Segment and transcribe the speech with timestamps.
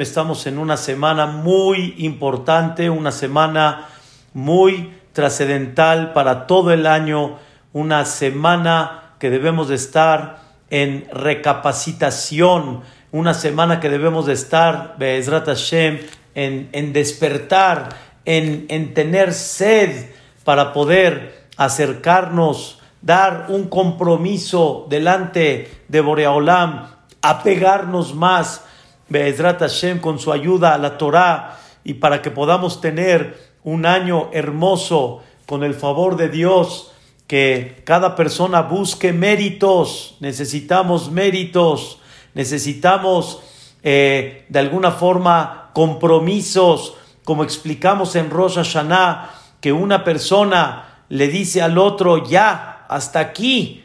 [0.00, 3.88] estamos en una semana muy importante, una semana
[4.32, 7.38] muy trascendental para todo el año,
[7.72, 15.46] una semana que debemos de estar en recapacitación, una semana que debemos de estar, Be'ezrat
[15.46, 15.98] Hashem,
[16.36, 17.88] en, en despertar,
[18.24, 20.10] en, en tener sed
[20.44, 26.88] para poder acercarnos dar un compromiso delante de Boreolam,
[27.22, 28.64] apegarnos más,
[29.08, 34.28] Be'ezrat Hashem, con su ayuda a la Torah y para que podamos tener un año
[34.32, 36.90] hermoso con el favor de Dios,
[37.28, 42.00] que cada persona busque méritos, necesitamos méritos,
[42.34, 43.40] necesitamos
[43.84, 51.62] eh, de alguna forma compromisos, como explicamos en Rosh Hashanah, que una persona le dice
[51.62, 53.84] al otro, ya, hasta aquí,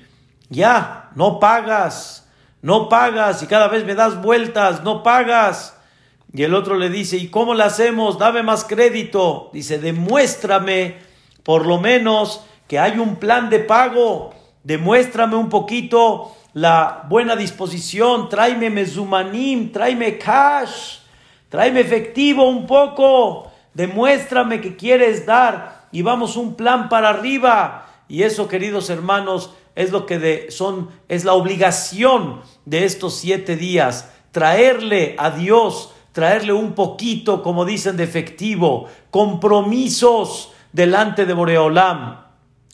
[0.49, 2.27] ya, no pagas,
[2.61, 5.77] no pagas y cada vez me das vueltas, no pagas.
[6.33, 8.17] Y el otro le dice, ¿y cómo le hacemos?
[8.17, 9.49] Dame más crédito.
[9.53, 10.97] Dice, demuéstrame
[11.43, 18.29] por lo menos que hay un plan de pago, demuéstrame un poquito la buena disposición,
[18.29, 20.99] tráeme mezumanim, tráeme cash,
[21.49, 27.87] tráeme efectivo un poco, demuéstrame que quieres dar y vamos un plan para arriba.
[28.11, 33.55] Y eso, queridos hermanos, es lo que de, son, es la obligación de estos siete
[33.55, 42.25] días, traerle a Dios, traerle un poquito, como dicen, de efectivo, compromisos delante de Boreolam,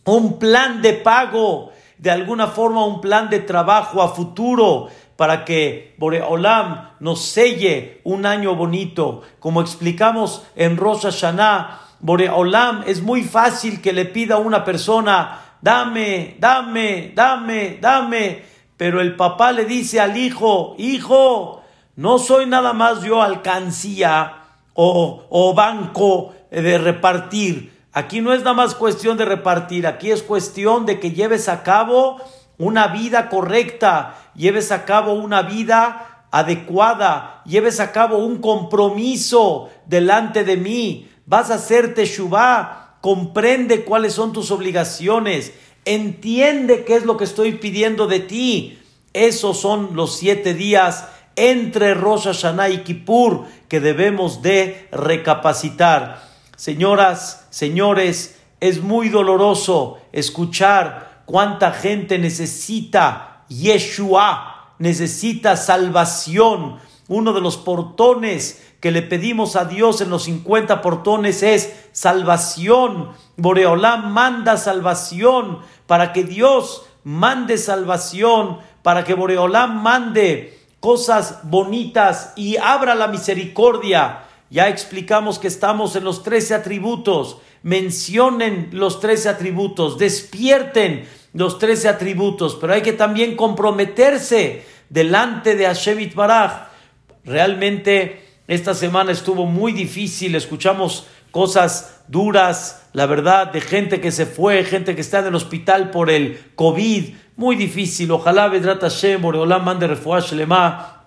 [0.05, 5.93] un plan de pago, de alguna forma un plan de trabajo a futuro, para que
[5.99, 13.81] Boreolam nos selle un año bonito, como explicamos en Rosh Hashanah, Boreolam es muy fácil
[13.81, 18.43] que le pida a una persona, dame, dame, dame, dame,
[18.77, 21.63] pero el papá le dice al hijo, hijo,
[21.95, 27.75] no soy nada más yo alcancía o, o banco de repartir.
[27.91, 31.63] Aquí no es nada más cuestión de repartir, aquí es cuestión de que lleves a
[31.63, 32.17] cabo
[32.59, 40.43] una vida correcta, lleves a cabo una vida adecuada, lleves a cabo un compromiso delante
[40.43, 45.53] de mí vas a hacer Teshuvah, comprende cuáles son tus obligaciones,
[45.85, 48.79] entiende qué es lo que estoy pidiendo de ti.
[49.13, 56.23] Esos son los siete días entre Rosh Hashanah y Kippur que debemos de recapacitar.
[56.55, 66.77] Señoras, señores, es muy doloroso escuchar cuánta gente necesita Yeshua, necesita salvación.
[67.07, 73.11] Uno de los portones que le pedimos a Dios en los 50 portones es salvación.
[73.35, 82.57] Boreolam manda salvación para que Dios mande salvación, para que Boreolam mande cosas bonitas y
[82.57, 84.23] abra la misericordia.
[84.49, 87.37] Ya explicamos que estamos en los 13 atributos.
[87.63, 95.65] Mencionen los 13 atributos, despierten los 13 atributos, pero hay que también comprometerse delante de
[95.65, 96.67] Hashem Baraj.
[97.25, 104.25] Realmente esta semana estuvo muy difícil, escuchamos cosas duras, la verdad, de gente que se
[104.25, 108.09] fue, gente que está en el hospital por el COVID, muy difícil.
[108.11, 111.03] Ojalá Vedrat Hashem, Boreolam mande refuash lema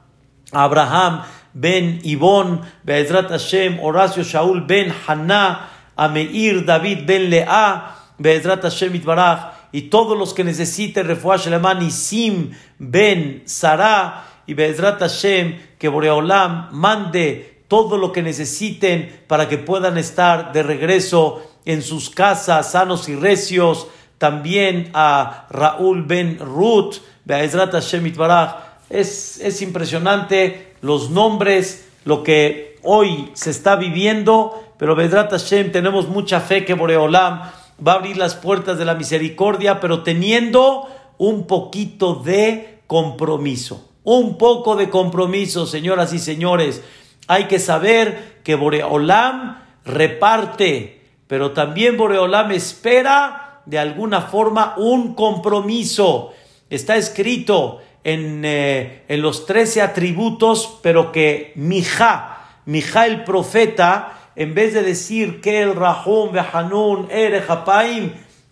[0.52, 1.22] Abraham
[1.54, 9.52] ben Ibon, Vedrat Hashem, Horacio Shaul ben Haná, Ameir David ben Lea, Vedrat Hashem Itbaraj,
[9.72, 16.68] y todos los que necesiten refuash lema Nisim ben Sarah, y Bezrat Hashem, que Boreolam
[16.72, 23.08] mande todo lo que necesiten para que puedan estar de regreso en sus casas sanos
[23.08, 23.88] y recios.
[24.18, 28.12] También a Raúl Ben Ruth, Bezrat Hashem.
[28.90, 36.08] Es, es impresionante los nombres, lo que hoy se está viviendo, pero Bezrat Hashem tenemos
[36.08, 37.40] mucha fe que Boreolam
[37.86, 43.89] va a abrir las puertas de la misericordia, pero teniendo un poquito de compromiso.
[44.04, 46.82] Un poco de compromiso, señoras y señores.
[47.28, 56.32] Hay que saber que Boreolam reparte, pero también Boreolam espera de alguna forma un compromiso.
[56.70, 64.54] Está escrito en, eh, en los trece atributos, pero que Mija, Mija el profeta, en
[64.54, 67.42] vez de decir que el Rahum, Behanun, Ere,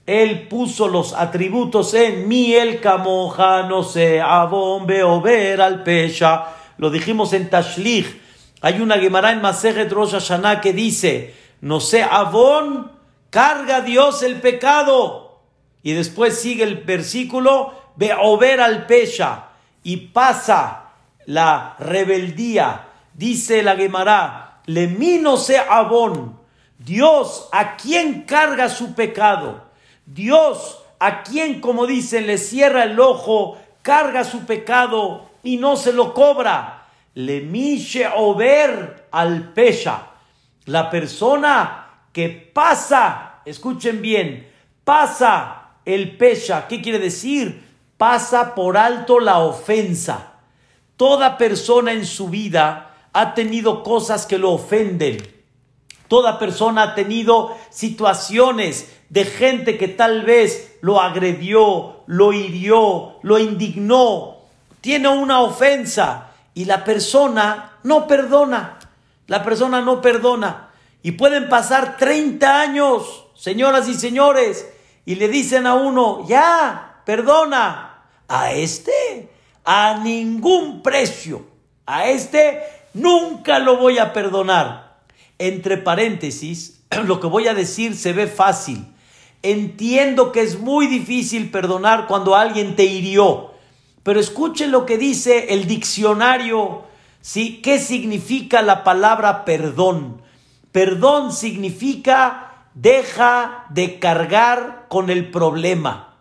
[0.08, 6.46] él puso los atributos en miel camoja, no sé, abón, al pesha.
[6.78, 8.19] Lo dijimos en Tashlich.
[8.62, 12.90] Hay una Gemara en Masejet Rosh Hashanah que dice, no sé, abón,
[13.28, 15.43] carga Dios el pecado.
[15.82, 19.49] Y después sigue el versículo, ver al pesha.
[19.82, 20.93] y pasa
[21.26, 26.40] la rebeldía, dice la Gemara, le mino se abón,
[26.78, 29.68] Dios a quien carga su pecado,
[30.08, 35.93] Dios a quien, como dicen, le cierra el ojo, carga su pecado y no se
[35.93, 36.87] lo cobra.
[37.14, 40.08] Le miche over al pesha.
[40.64, 44.50] La persona que pasa, escuchen bien,
[44.82, 46.66] pasa el pesha.
[46.69, 47.66] ¿Qué quiere decir?
[47.99, 50.32] Pasa por alto la ofensa.
[50.96, 55.19] Toda persona en su vida ha tenido cosas que lo ofenden.
[56.08, 63.38] Toda persona ha tenido situaciones de gente que tal vez lo agredió, lo hirió, lo
[63.38, 64.37] indignó,
[64.81, 68.78] tiene una ofensa y la persona no perdona.
[69.26, 70.70] La persona no perdona.
[71.02, 74.69] Y pueden pasar 30 años, señoras y señores,
[75.05, 77.84] y le dicen a uno, ya, perdona.
[78.28, 79.31] A este,
[79.64, 81.46] a ningún precio.
[81.87, 82.62] A este
[82.93, 84.99] nunca lo voy a perdonar.
[85.38, 88.87] Entre paréntesis, lo que voy a decir se ve fácil
[89.43, 93.52] Entiendo que es muy difícil perdonar cuando alguien te hirió,
[94.02, 96.82] pero escuchen lo que dice el diccionario,
[97.20, 97.61] ¿sí?
[97.62, 100.23] ¿Qué significa la palabra perdón?
[100.73, 106.17] Perdón significa deja de cargar con el problema,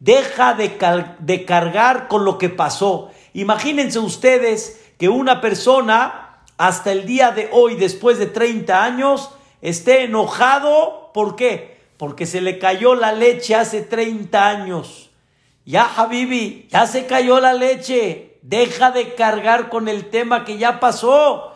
[0.00, 0.76] deja de,
[1.20, 3.10] de cargar con lo que pasó.
[3.34, 9.30] Imagínense ustedes que una persona hasta el día de hoy, después de 30 años,
[9.60, 11.81] esté enojado, ¿por qué?
[12.02, 15.12] Porque se le cayó la leche hace 30 años.
[15.64, 18.40] Ya, Habibi, ya se cayó la leche.
[18.42, 21.52] Deja de cargar con el tema que ya pasó.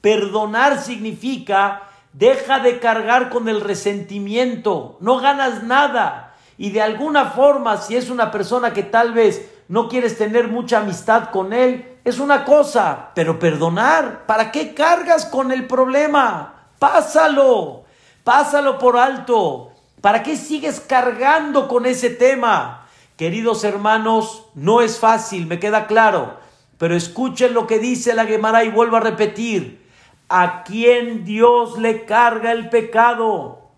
[0.00, 4.96] Perdonar significa deja de cargar con el resentimiento.
[5.00, 6.36] No ganas nada.
[6.56, 10.78] Y de alguna forma, si es una persona que tal vez no quieres tener mucha
[10.78, 13.10] amistad con él, es una cosa.
[13.16, 16.68] Pero perdonar, ¿para qué cargas con el problema?
[16.78, 17.82] Pásalo.
[18.22, 19.69] Pásalo por alto.
[20.00, 22.86] ¿Para qué sigues cargando con ese tema?
[23.16, 26.38] Queridos hermanos, no es fácil, me queda claro,
[26.78, 29.86] pero escuchen lo que dice la Gemara y vuelvo a repetir.
[30.30, 33.70] ¿A quién Dios le carga el pecado?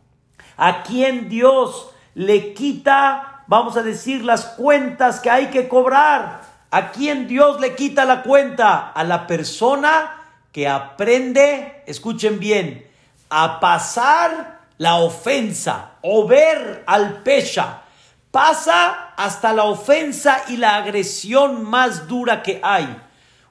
[0.56, 6.42] ¿A quién Dios le quita, vamos a decir, las cuentas que hay que cobrar?
[6.70, 8.92] ¿A quién Dios le quita la cuenta?
[8.92, 10.22] A la persona
[10.52, 12.86] que aprende, escuchen bien,
[13.28, 17.82] a pasar la ofensa o ver al pesha
[18.30, 22.96] pasa hasta la ofensa y la agresión más dura que hay.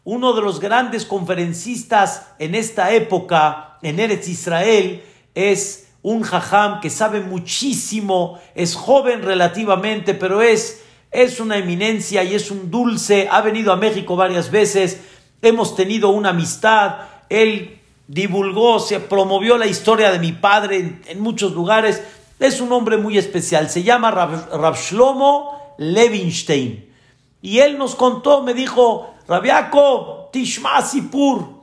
[0.03, 5.03] Uno de los grandes conferencistas en esta época, en Eretz Israel,
[5.35, 12.33] es un jajam que sabe muchísimo, es joven relativamente, pero es, es una eminencia y
[12.33, 14.99] es un dulce, ha venido a México varias veces,
[15.43, 16.95] hemos tenido una amistad,
[17.29, 17.80] él
[18.11, 22.03] divulgó, se promovió la historia de mi padre en, muchos lugares.
[22.39, 26.93] Es un hombre muy especial, se llama Rav, Shlomo Levinstein.
[27.41, 31.61] Y él nos contó, me dijo, Rabiaco Tishmasipur.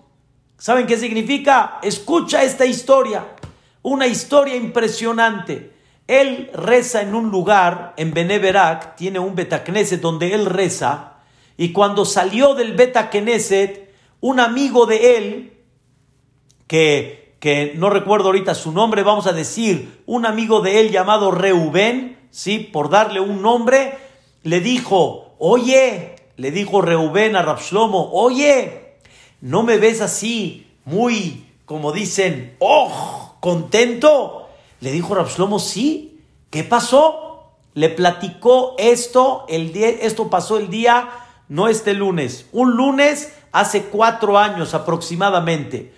[0.56, 1.80] ¿Saben qué significa?
[1.82, 3.26] Escucha esta historia,
[3.82, 5.74] una historia impresionante.
[6.06, 11.18] Él reza en un lugar, en Beneverak, tiene un Betacneset donde él reza,
[11.58, 15.57] y cuando salió del Betacneset, un amigo de él
[16.68, 21.32] que, que no recuerdo ahorita su nombre, vamos a decir, un amigo de él llamado
[21.32, 22.58] Reubén, ¿sí?
[22.60, 23.98] Por darle un nombre,
[24.44, 28.94] le dijo, oye, le dijo Reubén a Rapslomo, oye,
[29.40, 34.48] ¿no me ves así, muy, como dicen, oh, contento?
[34.80, 36.20] Le dijo Rapslomo, sí,
[36.50, 37.54] ¿qué pasó?
[37.74, 41.08] Le platicó esto, el día, esto pasó el día,
[41.48, 45.92] no este lunes, un lunes hace cuatro años aproximadamente.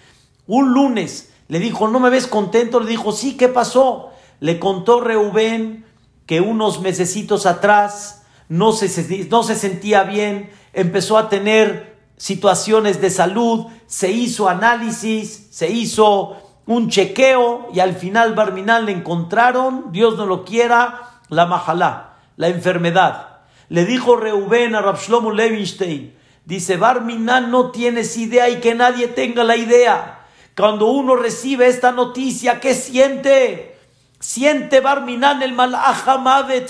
[0.50, 2.80] Un lunes le dijo, ¿no me ves contento?
[2.80, 4.10] Le dijo, sí, ¿qué pasó?
[4.40, 5.84] Le contó Reubén
[6.26, 14.10] que unos mesecitos atrás no se, sentía bien, empezó a tener situaciones de salud, se
[14.10, 20.44] hizo análisis, se hizo un chequeo y al final Barminal le encontraron, Dios no lo
[20.44, 23.38] quiera, la majalá, la enfermedad.
[23.68, 26.12] Le dijo Reubén a Rabshlomo Levinstein,
[26.44, 30.16] dice, Barminal no tienes idea y que nadie tenga la idea.
[30.60, 33.78] Cuando uno recibe esta noticia, ¿qué siente?
[34.18, 36.04] Siente Barminan el Malach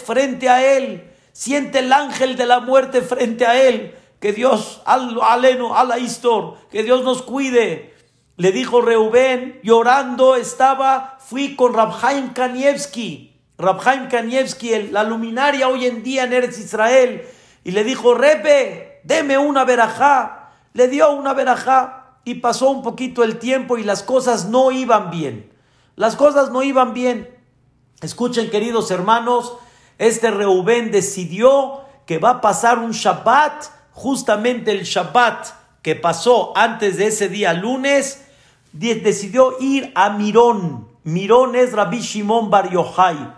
[0.04, 1.10] frente a él.
[1.32, 3.96] Siente el ángel de la muerte frente a él.
[4.20, 7.92] Que Dios, aleno, la histor, que Dios nos cuide.
[8.36, 13.40] Le dijo Reubén, llorando estaba, fui con Rabhaim Kanievski.
[13.58, 17.26] Rabhaim Kanievski, la luminaria hoy en día en Eretz Israel.
[17.64, 20.52] Y le dijo, Repe, deme una verajá.
[20.74, 21.99] Le dio una verajá
[22.30, 25.50] y pasó un poquito el tiempo y las cosas no iban bien.
[25.96, 27.28] Las cosas no iban bien.
[28.02, 29.54] Escuchen, queridos hermanos,
[29.98, 35.48] este Reubén decidió que va a pasar un Shabbat, justamente el Shabbat
[35.82, 38.24] que pasó antes de ese día lunes,
[38.70, 40.86] decidió ir a Mirón.
[41.02, 43.34] Mirón es Rabbi Shimon Bar Yochai.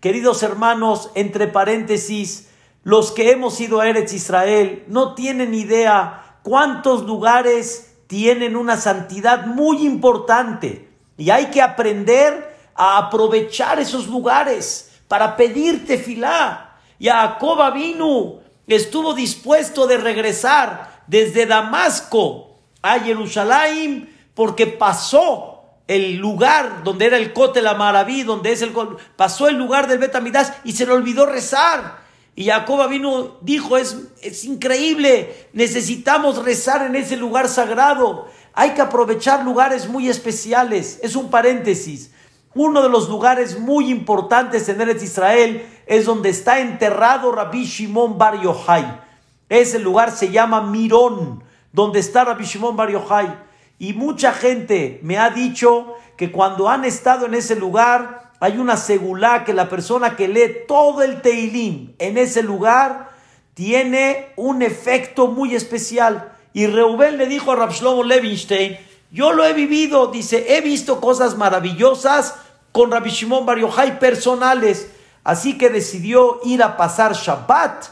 [0.00, 2.48] Queridos hermanos, entre paréntesis,
[2.82, 9.46] los que hemos ido a Eretz Israel no tienen idea cuántos lugares tienen una santidad
[9.46, 10.90] muy importante.
[11.16, 16.76] Y hay que aprender a aprovechar esos lugares para pedir tefilá.
[17.00, 27.06] Jacob vino, estuvo dispuesto de regresar desde Damasco a Jerusalén porque pasó el lugar donde
[27.06, 28.74] era el Cote la Maraví, donde es el
[29.16, 32.01] pasó el lugar del Betamidas y se le olvidó rezar.
[32.34, 38.26] Y Jacob vino, dijo, es, es increíble, necesitamos rezar en ese lugar sagrado.
[38.54, 40.98] Hay que aprovechar lugares muy especiales.
[41.02, 42.10] Es un paréntesis.
[42.54, 48.18] Uno de los lugares muy importantes en Eretz Israel es donde está enterrado Rabbi Shimon
[48.18, 49.00] Bar Yochai.
[49.48, 53.38] Ese lugar se llama Mirón, donde está Rabbi Shimon Bar Yochai.
[53.78, 58.76] Y mucha gente me ha dicho que cuando han estado en ese lugar, hay una
[58.76, 63.10] segulá que la persona que lee todo el Teilim en ese lugar
[63.54, 66.32] tiene un efecto muy especial.
[66.52, 68.76] Y Reubén le dijo a Rabshlomo Levinstein,
[69.12, 72.34] yo lo he vivido, dice, he visto cosas maravillosas
[72.72, 74.90] con Rabbi Shimon Bar Yochai personales.
[75.22, 77.84] Así que decidió ir a pasar Shabbat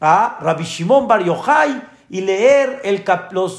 [0.00, 3.04] a Rabbi Shimon Bar Yochai y leer el,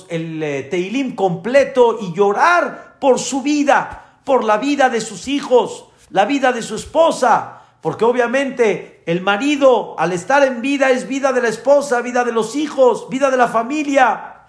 [0.08, 5.88] el eh, Teilim completo y llorar por su vida, por la vida de sus hijos,
[6.12, 11.34] la vida de su esposa, porque obviamente el marido al estar en vida es vida
[11.34, 14.44] de la esposa, vida de los hijos, vida de la familia.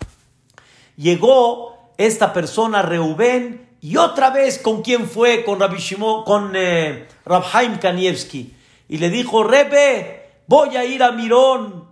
[0.97, 7.09] Llegó esta persona, Reubén, y otra vez con quién fue, con Rabbi Shimon, con eh,
[7.25, 8.55] Rabhaim Kanievski,
[8.89, 11.89] y le dijo, Rebe, voy a ir a Mirón,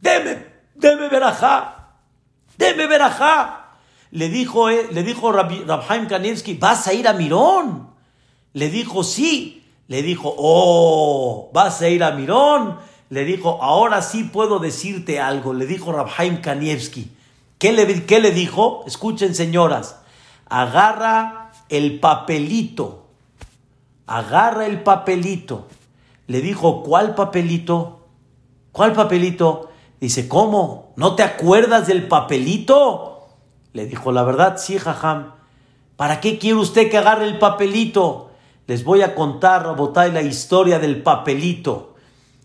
[0.00, 0.48] deme
[0.78, 1.90] deme verajá,
[2.56, 3.64] deme verajá.
[4.10, 7.90] Le dijo, eh, le dijo Rabhaim Kanievski, ¿vas a ir a Mirón?
[8.58, 9.64] Le dijo, sí.
[9.86, 12.76] Le dijo, oh, ¿vas a ir a Mirón?
[13.08, 15.54] Le dijo, ahora sí puedo decirte algo.
[15.54, 17.10] Le dijo Rabhaim Kanievski.
[17.58, 18.82] ¿Qué le, ¿Qué le dijo?
[18.86, 20.00] Escuchen, señoras.
[20.48, 23.06] Agarra el papelito.
[24.08, 25.68] Agarra el papelito.
[26.26, 28.08] Le dijo, ¿cuál papelito?
[28.72, 29.70] ¿Cuál papelito?
[30.00, 30.92] Dice, ¿cómo?
[30.96, 33.28] ¿No te acuerdas del papelito?
[33.72, 35.34] Le dijo, la verdad, sí, jajam.
[35.96, 38.27] ¿Para qué quiere usted que agarre el papelito?
[38.68, 41.94] Les voy a contar, Rabotay, la historia del papelito.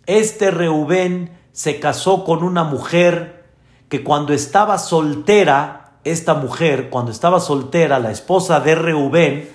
[0.06, 3.44] Este Reubén se casó con una mujer
[3.90, 9.50] que cuando estaba soltera, esta mujer, cuando estaba soltera, la esposa de Reubén,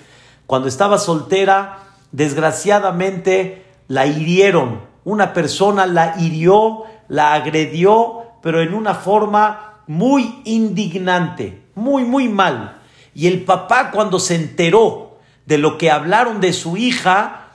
[0.45, 1.79] cuando estaba soltera,
[2.11, 4.81] desgraciadamente la hirieron.
[5.05, 12.77] Una persona la hirió la agredió, pero en una forma muy indignante, muy, muy mal.
[13.15, 15.08] Y el papá cuando se enteró
[15.49, 17.47] de lo que hablaron de su hija,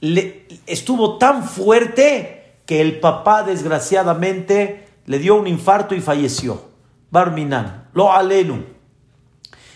[0.00, 6.62] le, estuvo tan fuerte que el papá desgraciadamente le dio un infarto y falleció.
[7.10, 8.64] Barminan, lo alenu.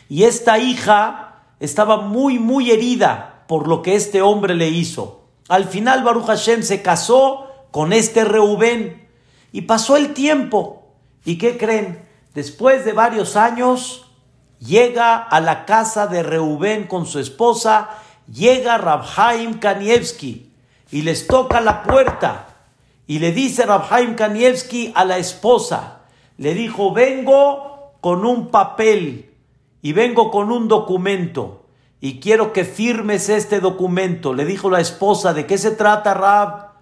[0.08, 5.24] Y esta hija estaba muy, muy herida por lo que este hombre le hizo.
[5.48, 9.08] Al final Baruch Hashem se casó con este Reubén
[9.50, 10.92] y pasó el tiempo.
[11.24, 12.06] ¿Y qué creen?
[12.34, 14.03] Después de varios años,
[14.58, 17.90] llega a la casa de Reubén con su esposa,
[18.32, 20.52] llega Rabhaim Kanievski
[20.90, 22.48] y les toca la puerta.
[23.06, 26.00] Y le dice Rabhaim Kanievski a la esposa,
[26.38, 29.30] le dijo, vengo con un papel
[29.82, 31.64] y vengo con un documento
[32.04, 34.34] y quiero que firmes este documento.
[34.34, 36.72] Le dijo la esposa, ¿de qué se trata, Rab?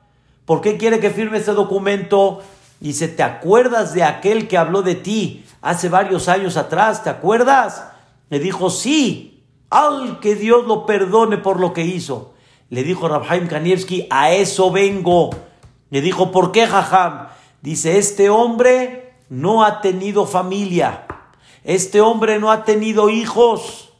[0.44, 2.40] ¿Por qué quiere que firme este documento?
[2.82, 7.04] Dice, ¿te acuerdas de aquel que habló de ti hace varios años atrás?
[7.04, 7.84] ¿Te acuerdas?
[8.28, 12.34] Le dijo, sí, al que Dios lo perdone por lo que hizo.
[12.70, 15.30] Le dijo Rabhaim Kanievski, a eso vengo.
[15.90, 17.28] Le dijo, ¿por qué, Jajam?
[17.60, 21.06] Dice, este hombre no ha tenido familia.
[21.62, 23.92] Este hombre no ha tenido hijos.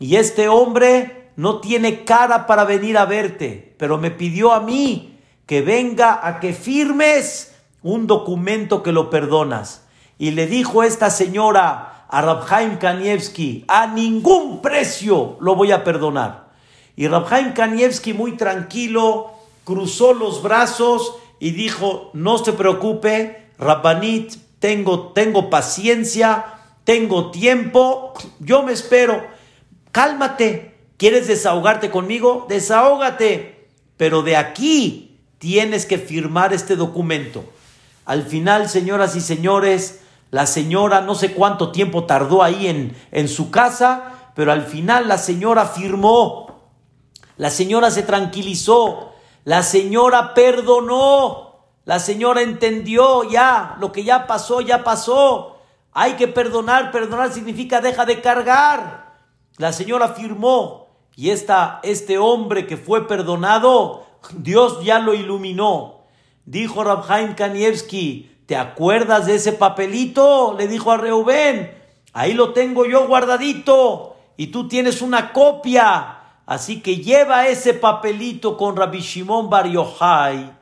[0.00, 3.76] Y este hombre no tiene cara para venir a verte.
[3.78, 7.52] Pero me pidió a mí que venga a que firmes
[7.86, 9.82] un documento que lo perdonas.
[10.18, 16.48] Y le dijo esta señora a Rabhaim Kanievski, a ningún precio lo voy a perdonar.
[16.96, 19.30] Y Rabhaim Kanievski muy tranquilo
[19.64, 26.44] cruzó los brazos y dijo, no se preocupe, Rabbanit, tengo, tengo paciencia,
[26.82, 29.24] tengo tiempo, yo me espero.
[29.92, 32.46] Cálmate, ¿quieres desahogarte conmigo?
[32.48, 37.44] Desahógate, pero de aquí tienes que firmar este documento.
[38.06, 43.28] Al final, señoras y señores, la señora no sé cuánto tiempo tardó ahí en, en
[43.28, 46.62] su casa, pero al final la señora firmó,
[47.36, 49.12] la señora se tranquilizó,
[49.44, 55.58] la señora perdonó, la señora entendió ya, lo que ya pasó, ya pasó.
[55.92, 59.14] Hay que perdonar, perdonar significa deja de cargar.
[59.56, 65.95] La señora firmó y esta, este hombre que fue perdonado, Dios ya lo iluminó.
[66.46, 70.54] Dijo Rabhaim Kanievski, ¿Te acuerdas de ese papelito?
[70.56, 71.76] Le dijo a Reubén.
[72.12, 76.20] Ahí lo tengo yo guardadito y tú tienes una copia.
[76.46, 80.52] Así que lleva ese papelito con Rabbi Shimon Bar Yochai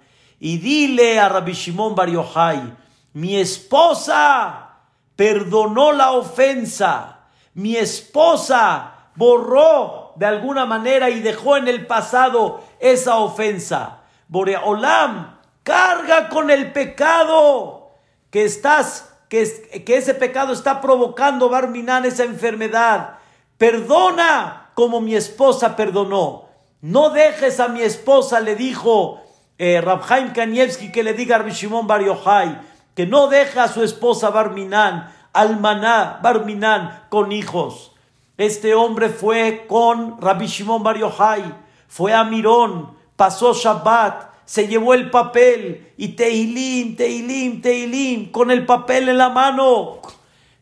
[0.40, 2.74] y dile a Rabbi Shimon Bar Yochai,
[3.12, 4.78] mi esposa
[5.14, 13.18] perdonó la ofensa, mi esposa borró de alguna manera y dejó en el pasado esa
[13.18, 14.00] ofensa.
[14.26, 15.33] Boreolam
[15.64, 17.90] Carga con el pecado
[18.30, 23.18] que estás, que, que ese pecado está provocando, Barminan, esa enfermedad.
[23.59, 26.44] Perdona como mi esposa perdonó.
[26.80, 29.23] No dejes a mi esposa, le dijo
[29.56, 32.61] eh, Rabhaim Kanievski, que le diga a Shimon Bar Yochai,
[32.94, 37.92] que no deja a su esposa Barminan, Almaná Barminan, con hijos.
[38.37, 41.54] Este hombre fue con Rabbi Shimon Bar Yochai,
[41.88, 48.66] fue a Mirón, pasó Shabbat, se llevó el papel y Teilim, Teilim, Teilim, con el
[48.66, 50.00] papel en la mano.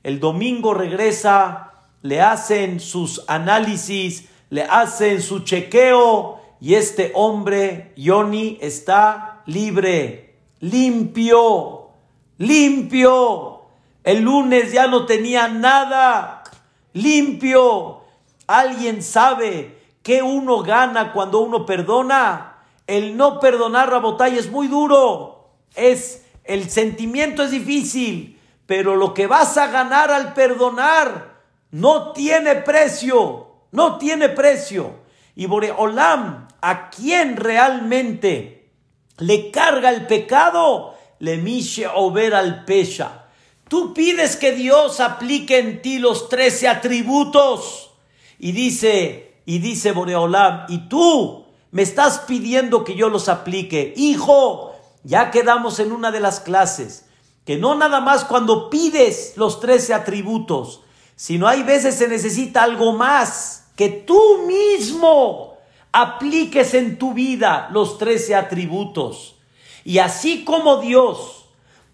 [0.02, 1.72] El domingo regresa,
[2.02, 11.90] le hacen sus análisis, le hacen su chequeo y este hombre, Yoni, está libre, limpio,
[12.38, 13.62] limpio.
[14.04, 16.44] El lunes ya no tenía nada,
[16.92, 18.02] limpio.
[18.46, 22.51] ¿Alguien sabe qué uno gana cuando uno perdona?
[22.87, 25.51] El no perdonar, Rabotay, es muy duro.
[25.75, 31.40] Es, el sentimiento es difícil, pero lo que vas a ganar al perdonar
[31.71, 33.49] no tiene precio.
[33.71, 35.01] No tiene precio.
[35.35, 38.71] Y Boreolam, a quien realmente
[39.18, 43.27] le carga el pecado, le mishe ver al pesha.
[43.68, 47.95] Tú pides que Dios aplique en ti los trece atributos.
[48.38, 51.41] Y dice, y dice Boreolam, y tú
[51.72, 53.94] me estás pidiendo que yo los aplique.
[53.96, 57.06] Hijo, ya quedamos en una de las clases,
[57.44, 60.82] que no nada más cuando pides los trece atributos,
[61.16, 65.56] sino hay veces se necesita algo más, que tú mismo
[65.92, 69.37] apliques en tu vida los trece atributos.
[69.82, 71.46] Y así como Dios,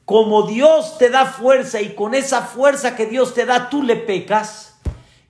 [0.05, 3.95] como Dios te da fuerza y con esa fuerza que Dios te da tú le
[3.95, 4.77] pecas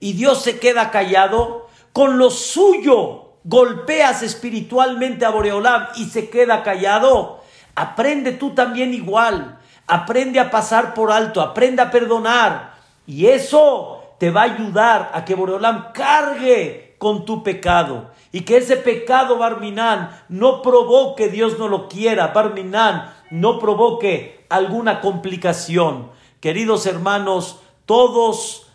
[0.00, 6.62] y Dios se queda callado, con lo suyo golpeas espiritualmente a Boreolam y se queda
[6.62, 7.40] callado,
[7.74, 9.58] aprende tú también igual.
[9.86, 12.74] Aprende a pasar por alto, aprende a perdonar.
[13.06, 18.10] Y eso te va a ayudar a que Boreolam cargue con tu pecado.
[18.30, 25.00] Y que ese pecado, Barminán, no provoque, Dios no lo quiera, Barminán, no provoque alguna
[25.00, 26.10] complicación.
[26.40, 28.70] Queridos hermanos, todos,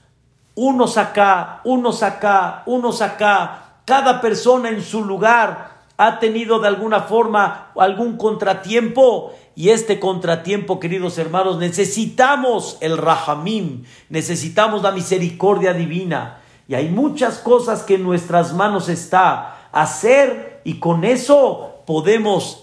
[0.55, 7.01] unos acá, unos acá, unos acá, cada persona en su lugar ha tenido de alguna
[7.01, 16.39] forma algún contratiempo y este contratiempo, queridos hermanos, necesitamos el rahamim, necesitamos la misericordia divina.
[16.67, 22.61] Y hay muchas cosas que en nuestras manos está hacer y con eso podemos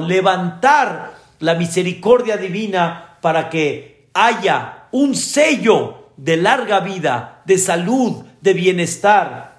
[0.00, 8.54] levantar la misericordia divina para que haya un sello de larga vida, de salud, de
[8.54, 9.53] bienestar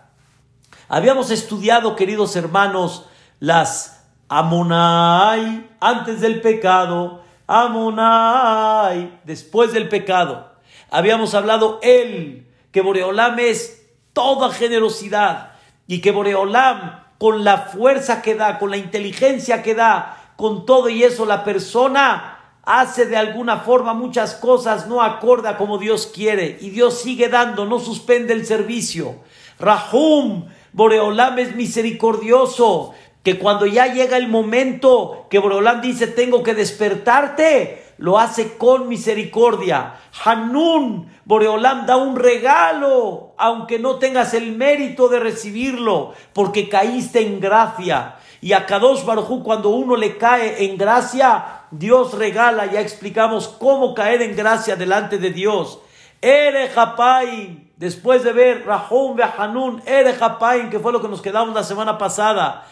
[0.87, 3.05] Habíamos estudiado, queridos hermanos,
[3.39, 10.51] las Amonai antes del pecado, Amonai después del pecado.
[10.91, 15.53] Habíamos hablado él, que Boreolam es toda generosidad
[15.87, 20.89] y que Boreolam con la fuerza que da, con la inteligencia que da, con todo
[20.89, 26.57] y eso la persona hace de alguna forma muchas cosas no acorda como Dios quiere
[26.61, 29.15] y Dios sigue dando, no suspende el servicio.
[29.59, 36.53] Rahum, Boreolam es misericordioso, que cuando ya llega el momento que Boreolam dice tengo que
[36.53, 39.95] despertarte, lo hace con misericordia.
[40.25, 47.39] Hanun, Boreolam da un regalo, aunque no tengas el mérito de recibirlo, porque caíste en
[47.39, 48.17] gracia.
[48.41, 53.93] Y a Kadosh Baruj cuando uno le cae en gracia, Dios regala, ya explicamos cómo
[53.93, 55.79] caer en gracia delante de Dios.
[56.21, 61.53] Ere Japaim, después de ver Rahum Hanun, Ere Japaim, que fue lo que nos quedamos
[61.53, 62.65] la semana pasada.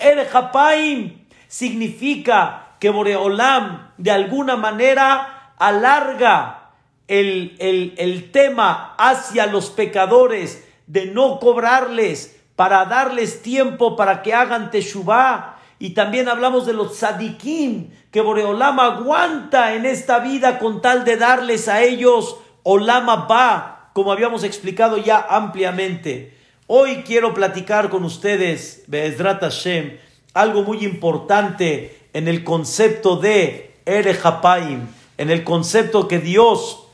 [0.00, 6.70] Ere Japaim significa que Boreolam de alguna manera alarga
[7.08, 14.34] el, el, el tema hacia los pecadores de no cobrarles para darles tiempo para que
[14.34, 15.56] hagan teshuvah.
[15.78, 21.16] Y también hablamos de los tzadikim, que Boreolam aguanta en esta vida con tal de
[21.16, 26.32] darles a ellos Olama Ba, como habíamos explicado ya ampliamente.
[26.68, 29.96] Hoy quiero platicar con ustedes, Be'ezrat Hashem,
[30.34, 34.16] algo muy importante en el concepto de Ere
[35.16, 36.84] en el concepto que Dios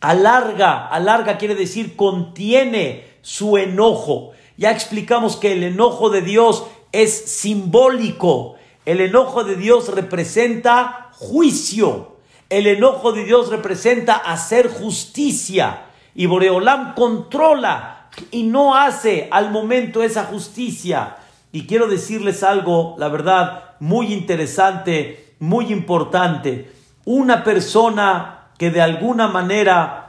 [0.00, 4.32] alarga, alarga quiere decir contiene su enojo.
[4.56, 8.56] Ya explicamos que el enojo de Dios es simbólico.
[8.84, 12.16] El enojo de Dios representa juicio.
[12.48, 15.86] El enojo de Dios representa hacer justicia.
[16.14, 21.16] Y Boreolam controla y no hace al momento esa justicia.
[21.52, 26.72] Y quiero decirles algo, la verdad, muy interesante, muy importante.
[27.04, 30.02] Una persona que de alguna manera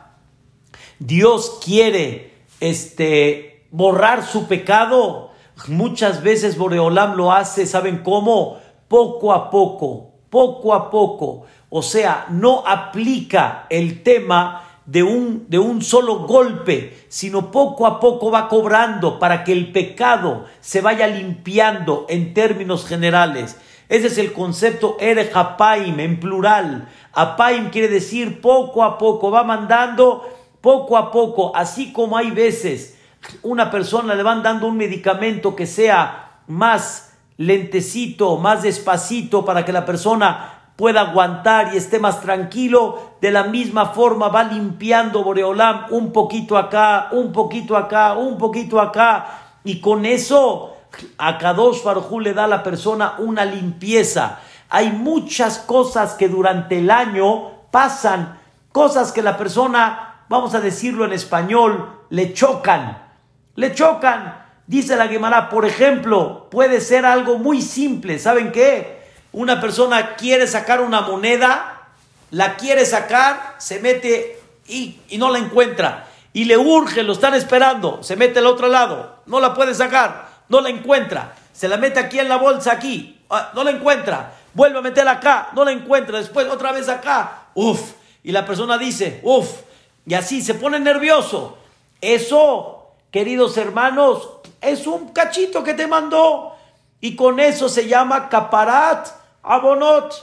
[0.99, 5.31] Dios quiere este borrar su pecado.
[5.67, 8.59] Muchas veces Boreolam lo hace, ¿saben cómo?
[8.87, 11.45] Poco a poco, poco a poco.
[11.69, 18.00] O sea, no aplica el tema de un, de un solo golpe, sino poco a
[18.00, 23.58] poco va cobrando para que el pecado se vaya limpiando en términos generales.
[23.89, 26.89] Ese es el concepto Ere Hapaim en plural.
[27.13, 30.24] Apaim quiere decir poco a poco, va mandando
[30.62, 32.98] poco a poco, así como hay veces
[33.41, 39.72] una persona le van dando un medicamento que sea más lentecito, más despacito para que
[39.72, 45.86] la persona pueda aguantar y esté más tranquilo, de la misma forma va limpiando Boreolam
[45.91, 49.25] un poquito acá, un poquito acá, un poquito acá,
[49.63, 50.75] y con eso
[51.17, 54.39] a Kadosh Farjú le da a la persona una limpieza.
[54.69, 58.39] Hay muchas cosas que durante el año pasan,
[58.71, 63.03] cosas que la persona, vamos a decirlo en español, le chocan
[63.55, 64.41] le chocan.
[64.65, 68.17] Dice la Gemara, por ejemplo, puede ser algo muy simple.
[68.17, 69.02] ¿Saben qué?
[69.34, 71.89] Una persona quiere sacar una moneda,
[72.32, 76.08] la quiere sacar, se mete y, no la encuentra.
[76.32, 78.02] Y le urge, lo están esperando.
[78.02, 81.36] Se mete al otro lado, no la puede sacar, no la encuentra.
[81.52, 84.34] Se la mete aquí en la bolsa, aquí, ah, no la encuentra.
[84.54, 86.19] Vuelve a meterla acá, no la encuentra.
[86.19, 87.93] Después otra vez acá, uf.
[88.24, 89.50] Y la persona dice, uf.
[90.06, 91.58] Y así se pone nervioso.
[92.02, 94.28] Eso queridos hermanos,
[94.60, 96.56] es un cachito que te mandó.
[97.00, 99.08] Y con eso se llama caparat
[99.43, 100.13] abonot.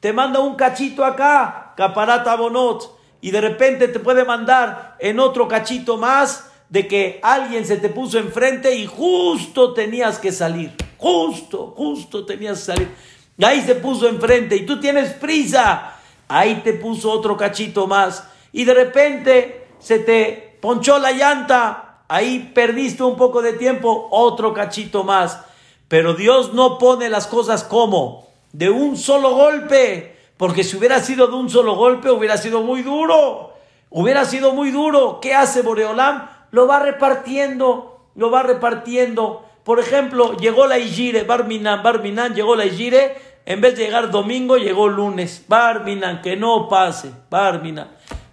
[0.00, 2.98] Te manda un cachito acá, caparat abonot.
[3.20, 7.88] Y de repente te puede mandar en otro cachito más de que alguien se te
[7.88, 10.74] puso enfrente y justo tenías que salir.
[10.96, 12.94] Justo, justo tenías que salir.
[13.42, 15.96] Ahí se puso enfrente y tú tienes prisa.
[16.28, 18.26] Ahí te puso otro cachito más.
[18.52, 24.52] Y de repente se te ponchó la llanta ahí perdiste un poco de tiempo, otro
[24.52, 25.40] cachito más.
[25.88, 31.26] Pero Dios no pone las cosas como de un solo golpe, porque si hubiera sido
[31.26, 33.54] de un solo golpe hubiera sido muy duro,
[33.90, 35.20] hubiera sido muy duro.
[35.20, 36.28] ¿Qué hace Boreolam?
[36.50, 39.44] Lo va repartiendo, lo va repartiendo.
[39.64, 44.56] Por ejemplo, llegó la Igire, Barminan, Barminan, llegó la Igire, en vez de llegar domingo,
[44.56, 45.44] llegó lunes.
[45.46, 47.88] Barminan, que no pase, Barminan.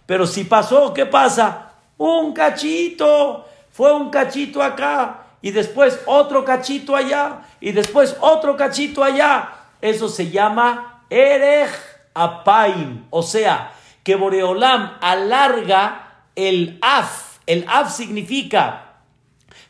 [0.05, 1.73] Pero si pasó, ¿qué pasa?
[1.97, 9.03] Un cachito fue un cachito acá y después otro cachito allá y después otro cachito
[9.03, 9.56] allá.
[9.81, 11.71] Eso se llama Erech
[12.13, 13.71] Apaim, o sea,
[14.03, 17.39] que Boreolam alarga el Af.
[17.45, 18.87] El Af significa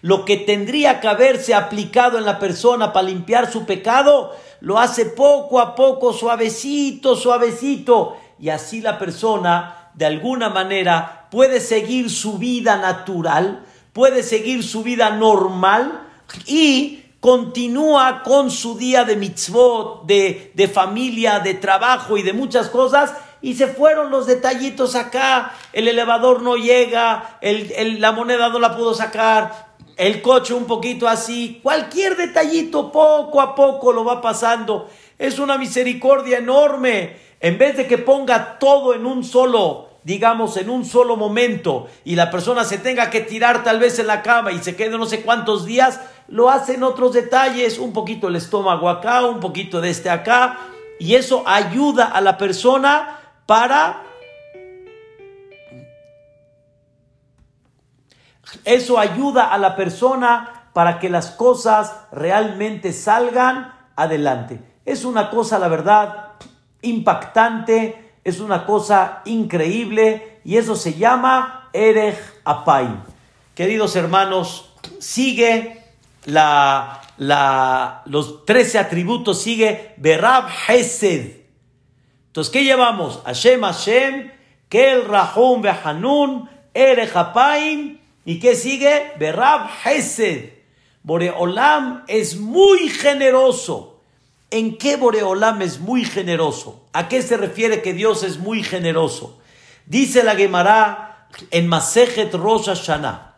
[0.02, 5.06] lo que tendría que haberse aplicado en la persona para limpiar su pecado, lo hace
[5.06, 8.18] poco a poco, suavecito, suavecito.
[8.40, 14.84] Y así la persona, de alguna manera, puede seguir su vida natural, puede seguir su
[14.84, 16.04] vida normal
[16.46, 22.70] y continúa con su día de mitzvot, de, de familia, de trabajo y de muchas
[22.70, 28.60] cosas, y se fueron los detallitos acá, el elevador no llega, el, la moneda no
[28.60, 34.22] la pudo sacar, el coche un poquito así, cualquier detallito poco a poco lo va
[34.22, 34.90] pasando.
[35.18, 37.18] Es una misericordia enorme.
[37.40, 42.16] En vez de que ponga todo en un solo digamos, en un solo momento y
[42.16, 45.06] la persona se tenga que tirar tal vez en la cama y se quede no
[45.06, 49.90] sé cuántos días, lo hacen otros detalles, un poquito el estómago acá, un poquito de
[49.90, 50.60] este acá,
[51.00, 54.04] y eso ayuda a la persona para
[58.64, 64.62] eso ayuda a la persona para que las cosas realmente salgan adelante.
[64.86, 66.34] Es una cosa, la verdad,
[66.82, 72.88] impactante, es una cosa increíble y eso se llama Erech Apay.
[73.56, 75.87] Queridos hermanos, sigue
[76.28, 81.38] la, la, los 13 atributos, sigue Berab Hesed.
[82.28, 83.22] Entonces, ¿qué llevamos?
[83.26, 84.32] Hashem, Hashem,
[84.70, 89.14] Kel Rahum Behanun, Erech Apayim, ¿y qué sigue?
[89.18, 90.50] Berab Hesed.
[91.02, 94.02] Boreolam es muy generoso.
[94.52, 96.88] ¿En qué Boreolam es muy generoso?
[96.92, 99.40] ¿A qué se refiere que Dios es muy generoso?
[99.86, 103.36] Dice la Gemara en Masejet Rosh Hashanah.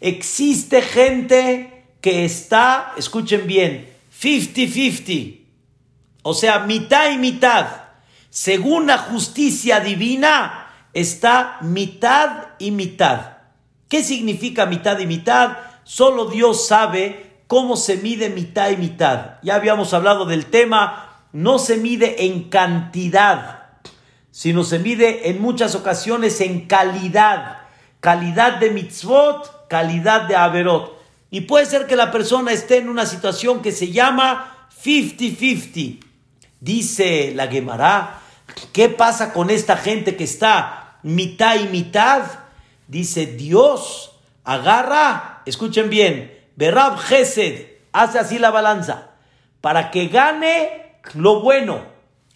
[0.00, 1.75] Existe gente
[2.06, 3.92] que está, escuchen bien,
[4.22, 5.40] 50-50.
[6.22, 7.66] O sea, mitad y mitad.
[8.30, 13.38] Según la justicia divina, está mitad y mitad.
[13.88, 15.56] ¿Qué significa mitad y mitad?
[15.82, 19.38] Solo Dios sabe cómo se mide mitad y mitad.
[19.42, 23.64] Ya habíamos hablado del tema, no se mide en cantidad,
[24.30, 27.62] sino se mide en muchas ocasiones en calidad.
[27.98, 30.95] Calidad de mitzvot, calidad de averot.
[31.36, 36.02] Y puede ser que la persona esté en una situación que se llama 50-50.
[36.60, 38.22] Dice la Gemara,
[38.72, 42.22] ¿qué pasa con esta gente que está mitad y mitad?
[42.88, 44.12] Dice Dios
[44.44, 49.10] agarra, escuchen bien, Berab Gesed, hace así la balanza,
[49.60, 51.84] para que gane lo bueno,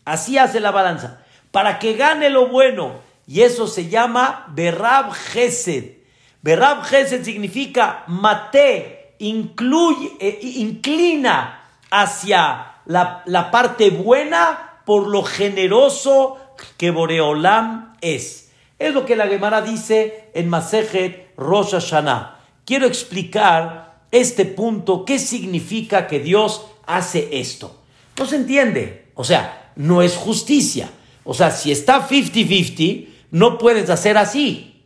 [0.04, 5.99] así hace la balanza, para que gane lo bueno, y eso se llama Berab Gesed.
[6.42, 16.38] Berab Gesed significa mate, incluye, eh, inclina hacia la, la parte buena por lo generoso
[16.76, 18.50] que Boreolam es.
[18.78, 22.38] Es lo que la Gemara dice en Masejet Rosh Hashanah.
[22.64, 27.76] Quiero explicar este punto, qué significa que Dios hace esto.
[28.18, 29.10] No se entiende.
[29.14, 30.90] O sea, no es justicia.
[31.24, 34.79] O sea, si está 50-50, no puedes hacer así.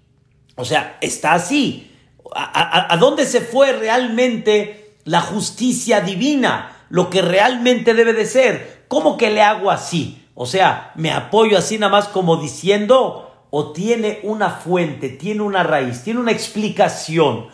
[0.57, 1.91] O sea, está así.
[2.35, 6.87] ¿A, dónde se fue realmente la justicia divina?
[6.91, 8.85] Lo que realmente debe de ser.
[8.89, 10.23] ¿Cómo que le hago así?
[10.35, 15.63] O sea, me apoyo así nada más como diciendo, o tiene una fuente, tiene una
[15.63, 17.49] raíz, tiene una explicación.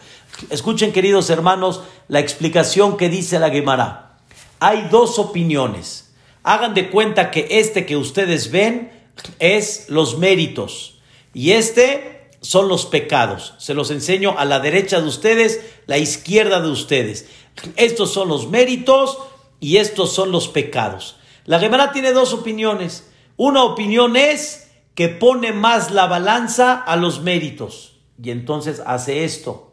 [0.49, 4.19] Escuchen, queridos hermanos, la explicación que dice la Gemara.
[4.61, 6.15] Hay dos opiniones.
[6.43, 8.91] Hagan de cuenta que este que ustedes ven
[9.39, 11.01] es los méritos
[11.35, 13.55] y este son los pecados.
[13.59, 17.29] Se los enseño a la derecha de ustedes, la izquierda de ustedes.
[17.76, 19.18] Estos son los méritos
[19.61, 21.16] y estos son los pecados.
[21.44, 23.11] La Gemara tiene dos opiniones.
[23.37, 29.72] Una opinión es que pone más la balanza a los méritos y entonces hace esto.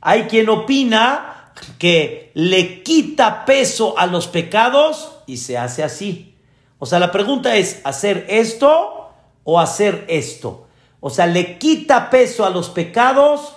[0.00, 6.36] Hay quien opina que le quita peso a los pecados y se hace así.
[6.78, 9.10] O sea, la pregunta es, ¿hacer esto
[9.44, 10.63] o hacer esto?
[11.06, 13.52] O sea, ¿le quita peso a los pecados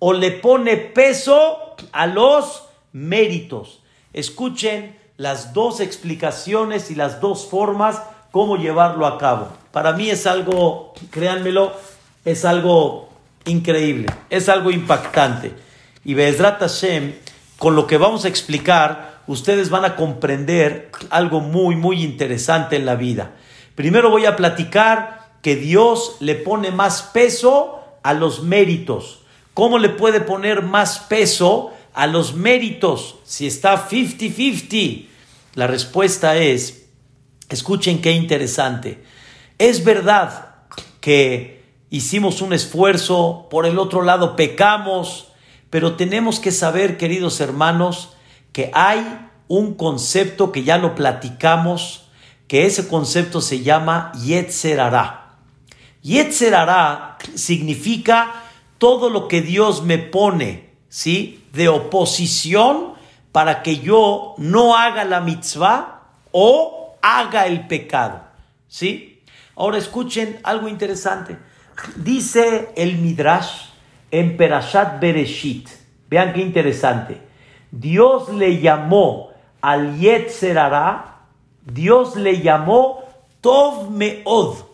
[0.00, 3.80] o le pone peso a los méritos?
[4.12, 9.48] Escuchen las dos explicaciones y las dos formas cómo llevarlo a cabo.
[9.72, 11.72] Para mí es algo, créanmelo,
[12.26, 13.08] es algo
[13.46, 15.54] increíble, es algo impactante.
[16.04, 17.14] Y Bezrat Hashem,
[17.56, 22.84] con lo que vamos a explicar, ustedes van a comprender algo muy, muy interesante en
[22.84, 23.30] la vida.
[23.74, 29.20] Primero voy a platicar que Dios le pone más peso a los méritos.
[29.54, 35.06] ¿Cómo le puede poner más peso a los méritos si está 50-50?
[35.54, 36.86] La respuesta es,
[37.48, 39.02] escuchen qué interesante.
[39.58, 40.54] Es verdad
[41.00, 45.28] que hicimos un esfuerzo, por el otro lado pecamos,
[45.68, 48.10] pero tenemos que saber, queridos hermanos,
[48.52, 52.06] que hay un concepto que ya lo platicamos,
[52.46, 55.19] que ese concepto se llama Yetzerara.
[56.02, 58.44] Yetzerara significa
[58.78, 61.44] todo lo que Dios me pone, ¿sí?
[61.52, 62.94] De oposición
[63.32, 68.22] para que yo no haga la mitzvah o haga el pecado,
[68.68, 69.22] ¿sí?
[69.56, 71.36] Ahora escuchen algo interesante.
[71.96, 73.66] Dice el Midrash
[74.10, 75.68] en Perashat Bereshit.
[76.08, 77.20] Vean qué interesante.
[77.70, 81.26] Dios le llamó al Yetzerara,
[81.64, 83.04] Dios le llamó
[83.40, 84.69] Tov Meod.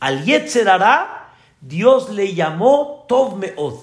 [0.00, 3.74] Al Yetzerara, Dios le llamó Tov Meod.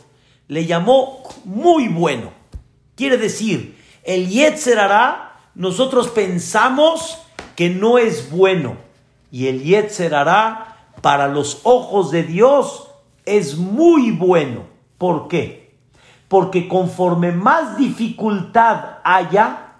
[0.48, 2.32] Le llamó muy bueno.
[2.96, 7.20] Quiere decir, el Yetzerara, nosotros pensamos
[7.56, 8.78] que no es bueno.
[9.32, 12.88] Y el Yetzer hará para los ojos de Dios
[13.26, 14.64] es muy bueno.
[14.98, 15.76] ¿Por qué?
[16.28, 19.74] Porque conforme más dificultad haya,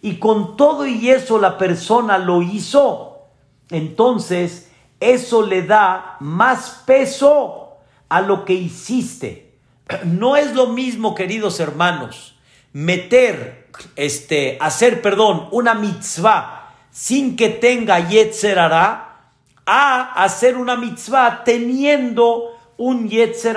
[0.00, 3.28] y con todo y eso la persona lo hizo,
[3.70, 4.71] entonces
[5.10, 9.52] eso le da más peso a lo que hiciste.
[10.04, 12.38] No es lo mismo, queridos hermanos,
[12.72, 22.58] meter, este, hacer, perdón, una mitzvah sin que tenga Yetzer a hacer una mitzvah teniendo
[22.76, 23.56] un Yetzer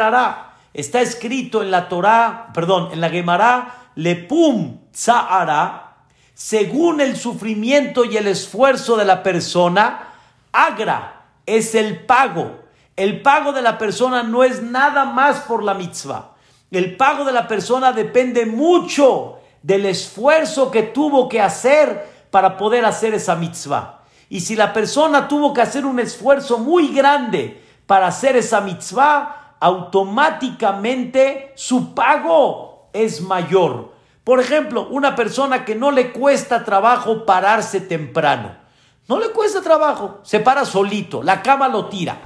[0.74, 5.96] Está escrito en la Torah, perdón, en la Gemara, Lepum Tzahara,
[6.34, 10.10] según el sufrimiento y el esfuerzo de la persona,
[10.52, 11.15] Agra
[11.46, 12.60] es el pago.
[12.96, 16.32] El pago de la persona no es nada más por la mitzvah.
[16.72, 22.86] El pago de la persona depende mucho del esfuerzo que tuvo que hacer para poder
[22.86, 24.02] hacer esa mitzvah.
[24.30, 29.56] Y si la persona tuvo que hacer un esfuerzo muy grande para hacer esa mitzvah,
[29.60, 33.94] automáticamente su pago es mayor.
[34.24, 38.65] Por ejemplo, una persona que no le cuesta trabajo pararse temprano.
[39.08, 42.18] No le cuesta trabajo, se para solito, la cama lo tira.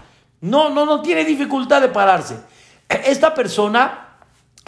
[0.42, 2.40] No, no, no tiene dificultad de pararse.
[2.88, 4.18] Esta persona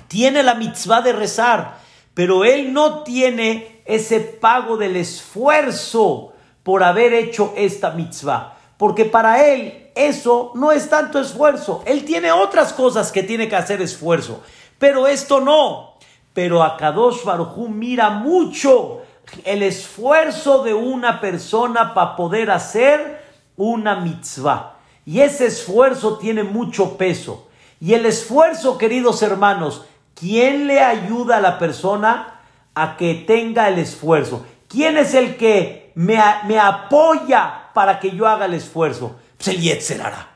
[0.08, 1.78] tiene la mitzvah de rezar,
[2.14, 8.58] pero él no tiene ese pago del esfuerzo por haber hecho esta mitzvah.
[8.78, 11.84] Porque para él eso no es tanto esfuerzo.
[11.86, 14.42] Él tiene otras cosas que tiene que hacer esfuerzo.
[14.78, 15.96] Pero esto no.
[16.34, 19.02] Pero a Kadosh Baruj mira mucho
[19.46, 23.24] el esfuerzo de una persona para poder hacer
[23.58, 24.76] una mitzvah.
[25.06, 27.48] Y ese esfuerzo tiene mucho peso.
[27.80, 32.42] Y el esfuerzo, queridos hermanos, ¿quién le ayuda a la persona
[32.76, 34.46] a que tenga el esfuerzo?
[34.68, 39.16] ¿Quién es el que me, me apoya para que yo haga el esfuerzo?
[39.38, 40.28] Pues el.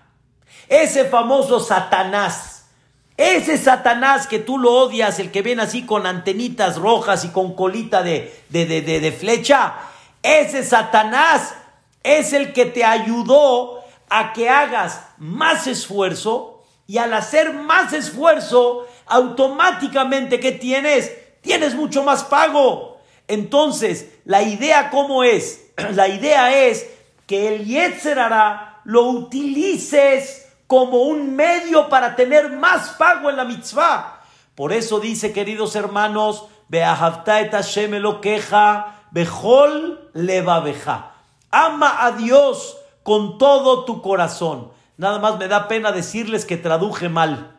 [0.67, 2.54] Ese famoso Satanás.
[3.17, 7.55] Ese Satanás que tú lo odias, el que viene así con antenitas rojas y con
[7.55, 9.75] colita de, de, de, de, flecha.
[10.21, 11.55] Ese Satanás
[12.03, 18.85] es el que te ayudó a que hagas más esfuerzo y al hacer más esfuerzo,
[19.07, 21.11] automáticamente que tienes?
[21.41, 22.99] Tienes mucho más pago.
[23.27, 25.61] Entonces, la idea cómo es?
[25.93, 26.87] La idea es
[27.27, 34.21] que el Yetzerara lo utilices como un medio para tener más pago en la mitzvah.
[34.55, 36.45] Por eso dice, queridos hermanos,
[38.21, 39.01] queja.
[41.51, 44.71] Ama a Dios con todo tu corazón.
[44.97, 47.51] Nada más me da pena decirles que traduje mal.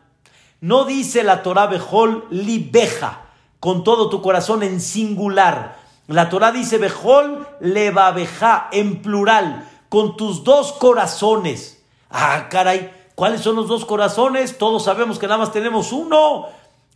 [0.59, 3.21] No dice la Torah Bejol libeja,
[3.59, 5.77] con todo tu corazón en singular.
[6.07, 11.83] La Torah dice Bejol levabeja en plural con tus dos corazones.
[12.09, 14.59] Ah, caray, ¿cuáles son los dos corazones?
[14.59, 16.45] Todos sabemos que nada más tenemos uno.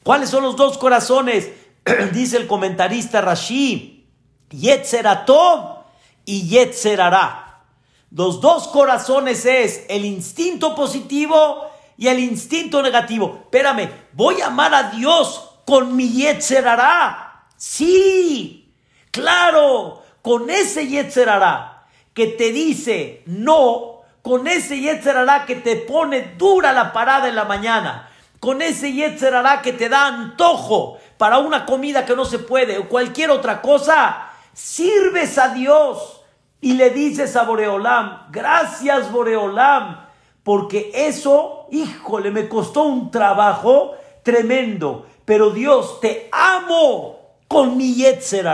[0.03, 1.51] ¿Cuáles son los dos corazones?
[2.13, 4.07] Dice el comentarista Rashi,
[4.51, 5.79] Yetzeratov
[6.23, 7.63] y Yetzerará.
[8.12, 11.65] Los dos corazones es el instinto positivo
[11.97, 13.39] y el instinto negativo.
[13.45, 17.47] Espérame, voy a amar a Dios con mi Yetzerará.
[17.57, 18.75] Sí,
[19.10, 25.15] claro, con ese Yetzerará que te dice no, con ese Yetzer
[25.47, 30.07] que te pone dura la parada en la mañana, con ese Yetzer que te da
[30.07, 36.21] antojo para una comida que no se puede o cualquier otra cosa, sirves a Dios
[36.60, 40.07] y le dices a Boreolam, gracias Boreolam,
[40.43, 48.47] porque eso, híjole, me costó un trabajo tremendo, pero Dios, te amo con mi Yetzer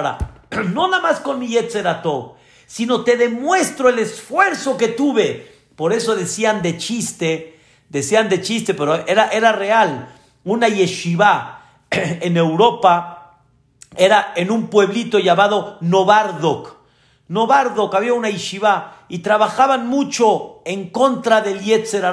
[0.73, 1.85] no nada más con mi Yetzer
[2.65, 5.56] sino te demuestro el esfuerzo que tuve.
[5.77, 10.09] Por eso decían de chiste, decían de chiste, pero era, era real.
[10.43, 11.61] Una yeshiva
[11.91, 13.37] en Europa
[13.95, 16.75] era en un pueblito llamado Novardok.
[17.27, 22.05] Novardok había una yeshiva y trabajaban mucho en contra del Yetzer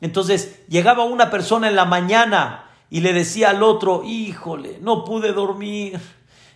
[0.00, 5.32] Entonces llegaba una persona en la mañana y le decía al otro, híjole, no pude
[5.32, 6.00] dormir,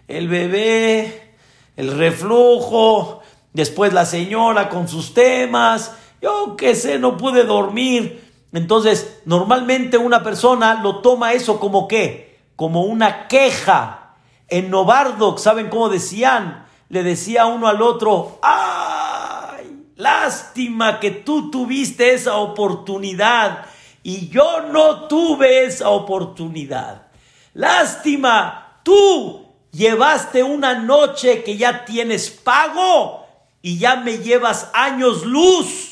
[0.07, 1.35] el bebé,
[1.77, 3.21] el reflujo,
[3.53, 8.25] después la señora con sus temas, yo qué sé, no pude dormir.
[8.53, 12.39] Entonces, normalmente una persona lo toma eso como qué?
[12.57, 14.15] Como una queja.
[14.49, 16.67] En Novardoc, ¿saben cómo decían?
[16.89, 19.85] Le decía uno al otro, ¡ay!
[19.97, 23.67] Lástima que tú tuviste esa oportunidad
[24.03, 27.09] y yo no tuve esa oportunidad.
[27.53, 33.27] Lástima, tú llevaste una noche que ya tienes pago
[33.61, 35.88] y ya me llevas años luz.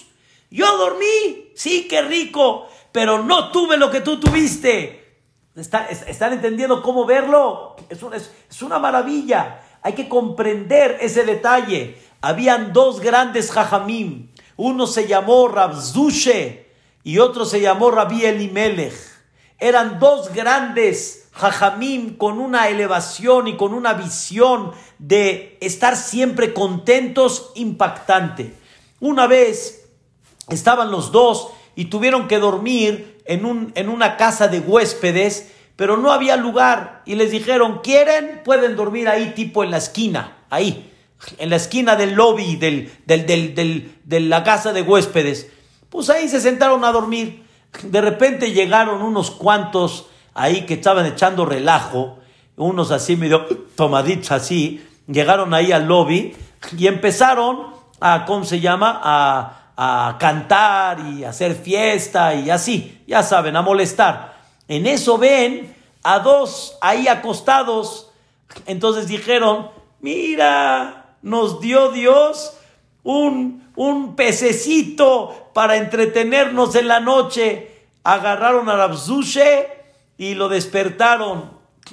[0.56, 5.20] Yo dormí, sí, qué rico, pero no tuve lo que tú tuviste.
[5.54, 7.76] ¿Están entendiendo cómo verlo?
[7.90, 9.60] Es una, maravilla.
[9.82, 11.98] Hay que comprender ese detalle.
[12.22, 14.30] Habían dos grandes jajamim.
[14.56, 16.70] Uno se llamó Rabzushe
[17.04, 18.94] y otro se llamó Rabbi Elimelech.
[19.58, 27.52] Eran dos grandes jajamim con una elevación y con una visión de estar siempre contentos
[27.56, 28.54] impactante.
[29.00, 29.85] Una vez
[30.48, 35.96] estaban los dos y tuvieron que dormir en, un, en una casa de huéspedes, pero
[35.96, 38.42] no había lugar y les dijeron, ¿quieren?
[38.44, 40.92] Pueden dormir ahí tipo en la esquina, ahí,
[41.38, 45.48] en la esquina del lobby del, del, de la casa de huéspedes.
[45.90, 47.44] Pues ahí se sentaron a dormir.
[47.82, 52.18] De repente llegaron unos cuantos ahí que estaban echando relajo,
[52.56, 53.44] unos así medio
[53.74, 56.34] tomaditos así, llegaron ahí al lobby
[56.76, 59.00] y empezaron a, ¿cómo se llama?
[59.02, 59.65] A,
[60.18, 64.36] cantar y hacer fiesta y así, ya saben, a molestar.
[64.68, 68.10] En eso ven a dos ahí acostados.
[68.66, 69.70] Entonces dijeron,
[70.00, 72.56] mira, nos dio Dios
[73.02, 77.70] un, un pececito para entretenernos en la noche.
[78.02, 79.68] Agarraron a Rabzushe
[80.16, 81.50] y lo despertaron.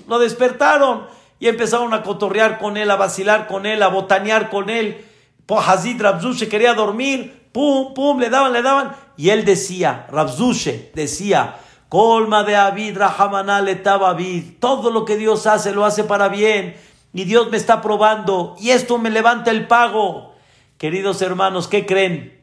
[0.08, 1.08] Lo despertaron
[1.40, 5.06] y empezaron a cotorrear con él, a vacilar con él, a botanear con él.
[5.50, 8.96] Hazid Rabzushe quería dormir, pum, pum, le daban, le daban.
[9.16, 14.18] Y él decía, Rabzushe decía, colma de Abid, Rahamanal etaba
[14.60, 16.76] todo lo que Dios hace lo hace para bien.
[17.14, 20.34] Y Dios me está probando y esto me levanta el pago.
[20.78, 22.42] Queridos hermanos, ¿qué creen?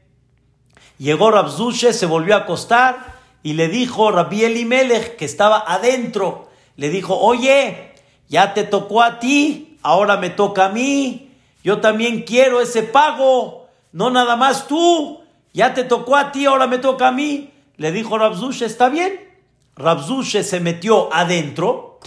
[0.99, 6.89] Llegó Rabzushe, se volvió a acostar y le dijo Rabbi Elimelech, que estaba adentro, le
[6.91, 7.95] dijo, oye,
[8.29, 11.33] ya te tocó a ti, ahora me toca a mí,
[11.65, 13.60] yo también quiero ese pago,
[13.93, 15.21] no nada más tú,
[15.53, 17.53] ya te tocó a ti, ahora me toca a mí.
[17.77, 19.29] Le dijo Rabzushe, está bien.
[19.77, 21.99] Rabzushe se metió adentro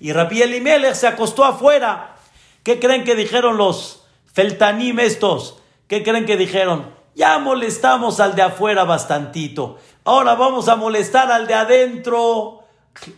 [0.00, 2.16] y Rabbi Elimelech se acostó afuera.
[2.62, 5.62] ¿Qué creen que dijeron los feltanim estos?
[5.86, 6.92] ¿Qué creen que dijeron?
[7.14, 9.78] Ya molestamos al de afuera bastantito.
[10.04, 12.64] Ahora vamos a molestar al de adentro.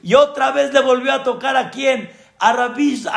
[0.02, 2.10] Y otra vez le volvió a tocar a quién?
[2.42, 2.52] a,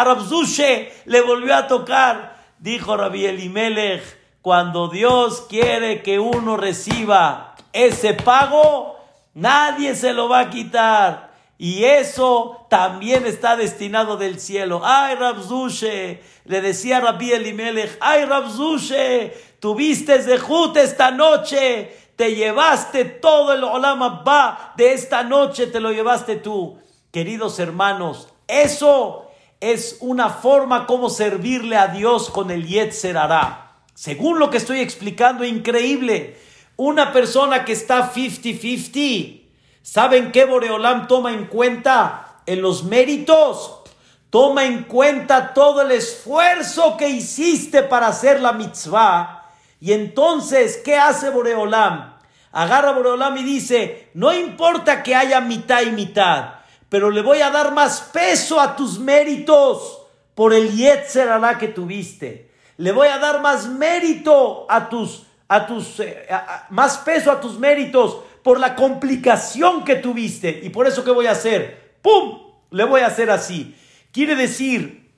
[0.03, 2.35] Rabzushe le volvió a tocar.
[2.59, 4.03] Dijo Rabbi Elimelech,
[4.45, 8.95] cuando Dios quiere que uno reciba ese pago,
[9.33, 11.31] nadie se lo va a quitar.
[11.57, 14.81] Y eso también está destinado del cielo.
[14.83, 23.51] Ay, Rabzushe, le decía Rabbi Elimelech, ay, Rabzushe, tuviste Zehut esta noche, te llevaste todo
[23.51, 26.77] el Olam Abba de esta noche, te lo llevaste tú.
[27.09, 29.25] Queridos hermanos, eso
[29.59, 33.64] es una forma como servirle a Dios con el Yetzer hará.
[33.95, 36.37] Según lo que estoy explicando, increíble.
[36.75, 39.41] Una persona que está 50-50,
[39.81, 43.81] ¿saben qué Boreolam toma en cuenta en los méritos?
[44.29, 49.49] Toma en cuenta todo el esfuerzo que hiciste para hacer la mitzvah.
[49.81, 52.13] Y entonces, ¿qué hace Boreolam?
[52.51, 56.55] Agarra Boreolam y dice, no importa que haya mitad y mitad
[56.89, 60.01] pero le voy a dar más peso a tus méritos
[60.33, 61.29] por el Yetzer
[61.59, 62.51] que tuviste.
[62.77, 66.27] Le voy a dar más mérito a tus, a tus, eh,
[66.69, 70.61] más peso a tus méritos por la complicación que tuviste.
[70.63, 71.97] Y por eso, ¿qué voy a hacer?
[72.01, 72.41] ¡Pum!
[72.71, 73.75] Le voy a hacer así.
[74.11, 75.11] Quiere decir,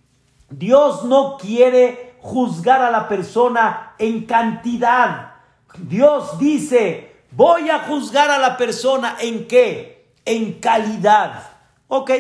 [0.50, 5.34] Dios no quiere juzgar a la persona en cantidad.
[5.78, 10.12] Dios dice, voy a juzgar a la persona en qué?
[10.26, 11.52] En calidad.
[11.88, 12.12] Ok,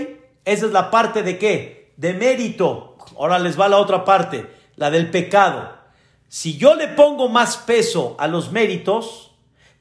[0.45, 1.93] esa es la parte de qué?
[1.97, 2.97] De mérito.
[3.17, 4.45] Ahora les va la otra parte,
[4.77, 5.75] la del pecado.
[6.29, 9.31] Si yo le pongo más peso a los méritos,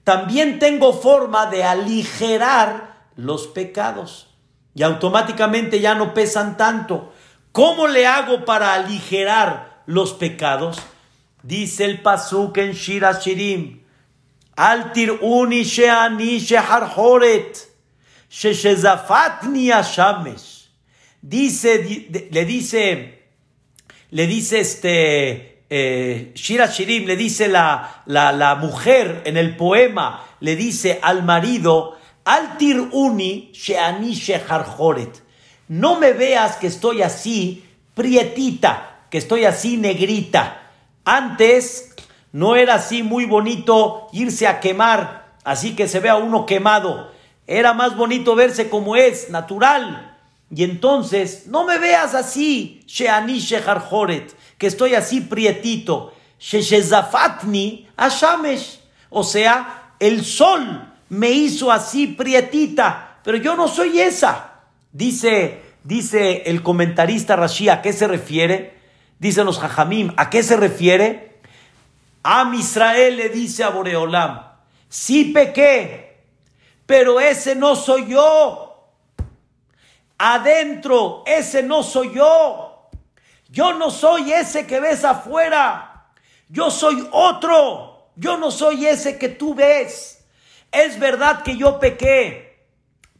[0.02, 4.28] también tengo forma de aligerar los pecados.
[4.74, 7.12] Y automáticamente ya no pesan tanto.
[7.52, 10.78] ¿Cómo le hago para aligerar los pecados?
[11.42, 13.82] Dice el pasuk en Shira Shirim.
[14.56, 17.58] Altir uni sheani sheharhoret.
[21.22, 23.15] Dice, le dice,
[24.16, 30.24] le dice este, eh, Shira Shirim, le dice la, la, la, mujer en el poema,
[30.40, 35.22] le dice al marido, Altir uni sheani sheharjoret.
[35.68, 40.62] No me veas que estoy así prietita, que estoy así negrita.
[41.04, 41.94] Antes
[42.32, 47.12] no era así muy bonito irse a quemar, así que se vea uno quemado.
[47.46, 50.15] Era más bonito verse como es, natural.
[50.50, 56.12] Y entonces, no me veas así, Sheani Sheharjoret, que estoy así prietito.
[56.38, 58.80] Sheshezafatni Ashamesh.
[59.10, 64.60] O sea, el sol me hizo así prietita, pero yo no soy esa.
[64.92, 68.78] Dice, dice el comentarista Rashi, ¿a qué se refiere?
[69.18, 71.40] Dicen los Jajamim, ¿a qué se refiere?
[72.22, 74.42] A Israel le dice a Boreolam,
[74.88, 76.24] sí pequé,
[76.86, 78.65] pero ese no soy yo.
[80.18, 82.88] Adentro, ese no soy yo.
[83.48, 86.10] Yo no soy ese que ves afuera.
[86.48, 88.10] Yo soy otro.
[88.16, 90.24] Yo no soy ese que tú ves.
[90.72, 92.66] Es verdad que yo pequé,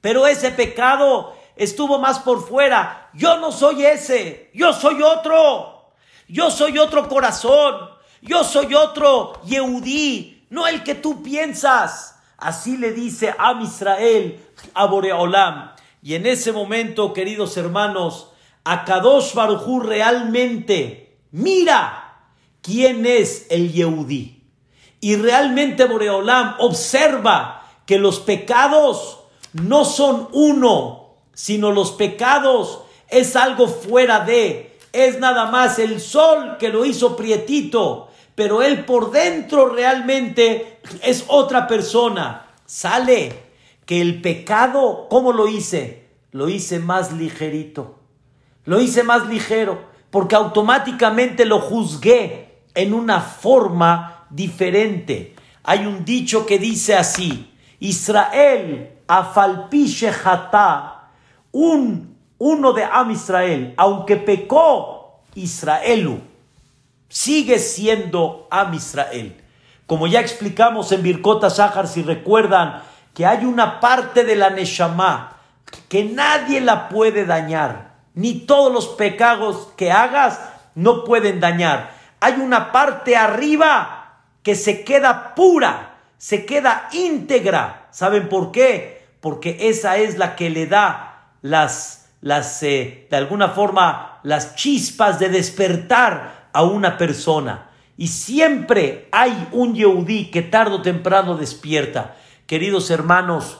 [0.01, 3.11] pero ese pecado estuvo más por fuera.
[3.15, 4.51] Yo no soy ese.
[4.55, 5.93] Yo soy otro.
[6.29, 7.91] Yo soy otro corazón.
[8.23, 12.19] Yo soy otro Yehudí, no el que tú piensas.
[12.39, 14.45] Así le dice a Israel,
[14.75, 15.76] a Boreolam.
[16.07, 18.29] Y en ese momento, queridos hermanos,
[18.63, 22.29] a Kadosh Barujú realmente mira
[22.63, 24.41] quién es el Yehudí.
[25.01, 29.19] Y realmente Boreolam observa que los pecados
[29.53, 36.57] no son uno, sino los pecados es algo fuera de, es nada más el sol
[36.61, 42.47] que lo hizo prietito, pero él por dentro realmente es otra persona.
[42.65, 43.46] Sale
[43.87, 46.09] que el pecado, ¿cómo lo hice?
[46.33, 48.01] Lo hice más ligerito.
[48.65, 55.35] Lo hice más ligero porque automáticamente lo juzgué en una forma diferente.
[55.63, 60.11] Hay un dicho que dice así, Israel afalpishe
[61.53, 66.21] un uno de Am Israel, aunque pecó Israelu,
[67.09, 69.41] sigue siendo Am Israel.
[69.87, 72.83] Como ya explicamos en Birkota Shahar, si recuerdan,
[73.17, 75.39] que hay una parte de la Neshama
[75.89, 80.39] que nadie la puede dañar, ni todos los pecados que hagas
[80.75, 81.93] no pueden dañar.
[82.21, 87.89] Hay una parte arriba que se queda pura, se queda íntegra.
[87.91, 89.09] ¿Saben por qué?
[89.23, 95.19] Porque esa es la que le da las, las eh, de alguna forma, las chispas
[95.19, 97.71] de despertar a una persona.
[97.97, 102.15] Y siempre hay un Yehudí que tarde o temprano despierta.
[102.47, 103.59] Queridos hermanos,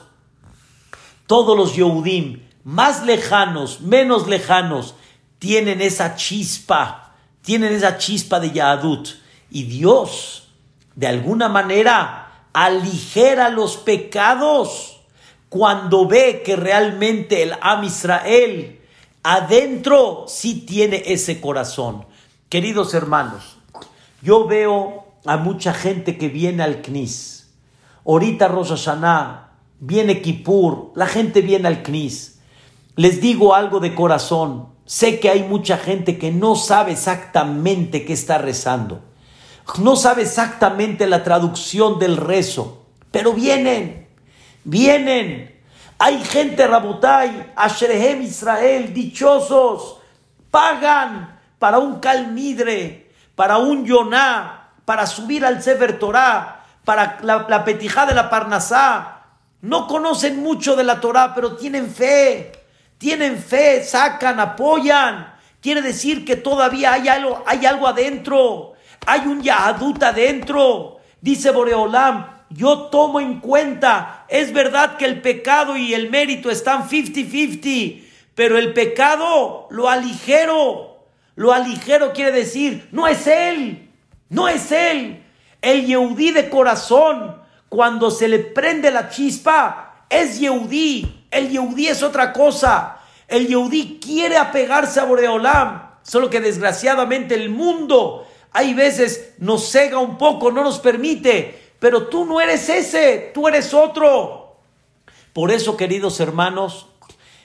[1.25, 4.95] todos los Yehudim, más lejanos, menos lejanos,
[5.39, 9.09] tienen esa chispa, tienen esa chispa de Yahadut.
[9.51, 10.47] Y Dios,
[10.95, 15.01] de alguna manera, aligera los pecados
[15.49, 18.79] cuando ve que realmente el Am Israel
[19.21, 22.05] adentro sí tiene ese corazón.
[22.47, 23.57] Queridos hermanos,
[24.21, 27.36] yo veo a mucha gente que viene al Knis
[28.07, 29.49] Ahorita Rosh Hashanah,
[29.81, 32.39] viene Kippur, la gente viene al Knis.
[32.95, 34.69] Les digo algo de corazón.
[34.85, 39.01] Sé que hay mucha gente que no sabe exactamente qué está rezando.
[39.79, 42.85] No sabe exactamente la traducción del rezo.
[43.11, 44.07] Pero vienen,
[44.63, 45.59] vienen.
[45.99, 49.97] Hay gente, Rabotai, Asherehem Israel, dichosos.
[50.49, 56.56] Pagan para un calmidre, para un yoná, para subir al Sefer Torah
[56.87, 59.23] para la, la petijá de la Parnasá.
[59.59, 62.53] No conocen mucho de la Torah, pero tienen fe.
[62.97, 65.35] Tienen fe, sacan, apoyan.
[65.59, 68.75] Quiere decir que todavía hay algo, hay algo adentro.
[69.05, 70.99] Hay un Yahadut adentro.
[71.19, 74.23] Dice Boreolam, yo tomo en cuenta.
[74.29, 78.01] Es verdad que el pecado y el mérito están 50-50,
[78.33, 81.03] pero el pecado lo aligero.
[81.35, 83.89] Lo aligero quiere decir, no es él,
[84.29, 85.25] no es él.
[85.67, 91.25] El Yehudí de corazón, cuando se le prende la chispa, es Yehudí.
[91.29, 92.99] El Yehudí es otra cosa.
[93.27, 95.97] El Yehudí quiere apegarse a Boreolam.
[96.03, 101.73] Solo que desgraciadamente el mundo hay veces nos cega un poco, no nos permite.
[101.79, 104.61] Pero tú no eres ese, tú eres otro.
[105.33, 106.87] Por eso, queridos hermanos,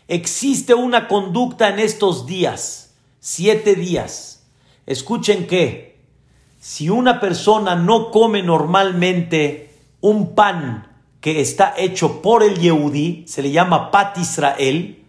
[0.06, 4.44] existe una conducta en estos días, siete días.
[4.86, 5.91] Escuchen que
[6.62, 10.86] si una persona no come normalmente un pan
[11.20, 15.04] que está hecho por el Yehudí, se le llama Pat Israel,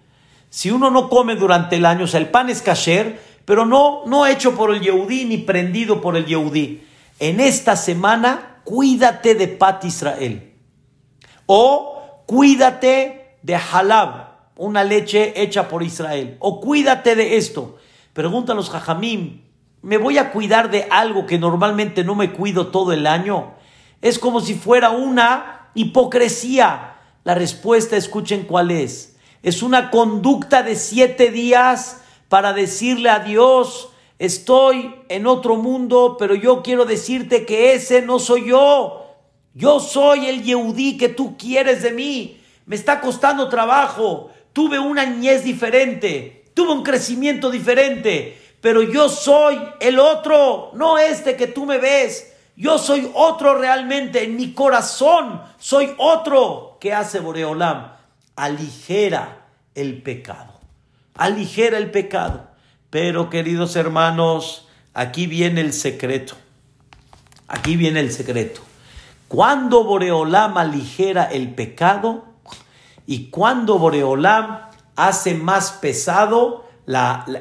[0.49, 4.03] si uno no come durante el año, o sea, el pan es kasher, pero no,
[4.07, 6.87] no hecho por el Yehudí ni prendido por el Yehudí.
[7.19, 10.55] En esta semana, cuídate de Pat Israel.
[11.45, 16.35] O cuídate de halab, una leche hecha por Israel.
[16.39, 17.77] O cuídate de esto.
[18.13, 19.43] Preguntan los jajamim,
[19.83, 23.55] ¿Me voy a cuidar de algo que normalmente no me cuido todo el año?
[24.01, 26.95] Es como si fuera una hipocresía.
[27.25, 29.17] La respuesta, escuchen cuál es.
[29.43, 36.33] Es una conducta de siete días para decirle a Dios, estoy en otro mundo, pero
[36.33, 39.05] yo quiero decirte que ese no soy yo.
[39.53, 42.39] Yo soy el Yehudí que tú quieres de mí.
[42.65, 44.31] Me está costando trabajo.
[44.53, 46.45] Tuve una niñez diferente.
[46.53, 48.37] Tuve un crecimiento diferente.
[48.63, 52.33] Pero yo soy el otro, no este que tú me ves.
[52.55, 54.23] Yo soy otro realmente.
[54.23, 56.77] En mi corazón soy otro.
[56.79, 57.91] ¿Qué hace Boreolam?
[58.37, 60.61] Aligera el pecado.
[61.15, 62.47] Aligera el pecado.
[62.89, 66.35] Pero queridos hermanos, aquí viene el secreto.
[67.49, 68.61] Aquí viene el secreto.
[69.27, 72.23] Cuando Boreolam aligera el pecado
[73.05, 76.63] y cuando Boreolam hace más pesado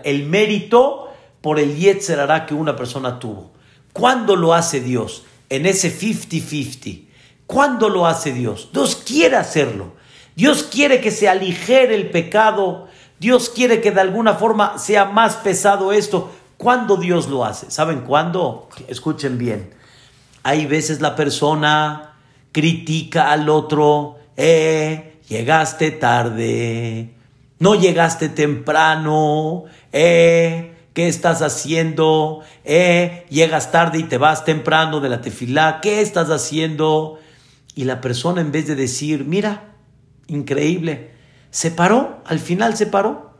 [0.02, 1.10] el mérito
[1.42, 3.50] por el Yetzer que una persona tuvo.
[3.92, 5.24] ¿Cuándo lo hace Dios?
[5.50, 7.04] En ese 50-50.
[7.46, 8.70] ¿Cuándo lo hace Dios?
[8.72, 9.92] Dios quiere hacerlo.
[10.34, 12.88] Dios quiere que se aligere el pecado.
[13.18, 16.30] Dios quiere que de alguna forma sea más pesado esto.
[16.56, 17.70] ¿Cuándo Dios lo hace?
[17.70, 18.68] ¿Saben cuándo?
[18.88, 19.74] Escuchen bien.
[20.44, 22.14] Hay veces la persona
[22.52, 27.14] critica al otro, eh, llegaste tarde,
[27.58, 32.40] no llegaste temprano, eh, ¿qué estás haciendo?
[32.64, 37.18] Eh, llegas tarde y te vas temprano de la tefilá, ¿qué estás haciendo?
[37.74, 39.74] Y la persona en vez de decir, mira,
[40.26, 41.12] increíble.
[41.50, 43.32] Se paró, al final se paró.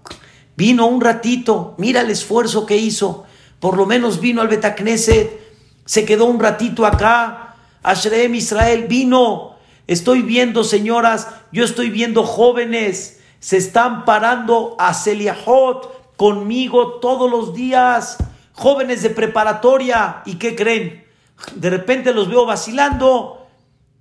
[0.57, 3.25] Vino un ratito, mira el esfuerzo que hizo.
[3.61, 5.41] Por lo menos vino al Betacneset,
[5.85, 7.57] se quedó un ratito acá.
[7.83, 9.57] Ashrem Israel vino.
[9.87, 13.21] Estoy viendo, señoras, yo estoy viendo jóvenes.
[13.41, 18.19] Se están parando a Seliahot conmigo todos los días.
[18.53, 20.23] Jóvenes de preparatoria.
[20.27, 21.05] ¿Y qué creen?
[21.55, 23.47] De repente los veo vacilando.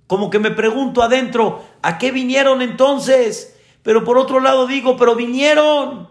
[0.06, 3.56] Como que me pregunto adentro, ¿a qué vinieron entonces?
[3.82, 6.08] Pero por otro lado digo, pero vinieron,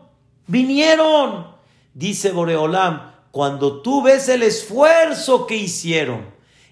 [0.48, 1.48] vinieron.
[1.94, 6.26] Dice Boreolam, cuando tú ves el esfuerzo que hicieron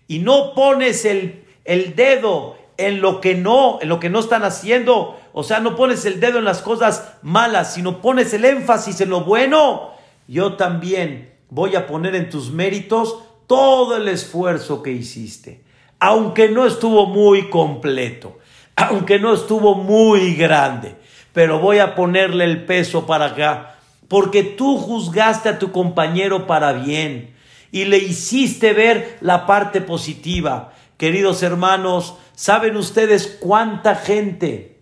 [0.08, 4.44] y no pones el, el dedo en lo que no, en lo que no están
[4.44, 9.02] haciendo, o sea, no pones el dedo en las cosas malas, sino pones el énfasis
[9.02, 9.92] en lo bueno,
[10.28, 15.70] yo también voy a poner en tus méritos todo el esfuerzo que hiciste
[16.00, 18.40] aunque no estuvo muy completo,
[18.76, 20.96] aunque no estuvo muy grande,
[21.34, 23.76] pero voy a ponerle el peso para acá,
[24.08, 27.36] porque tú juzgaste a tu compañero para bien
[27.72, 30.74] y le hiciste ver la parte positiva.
[31.00, 34.82] Queridos hermanos, ¿saben ustedes cuánta gente,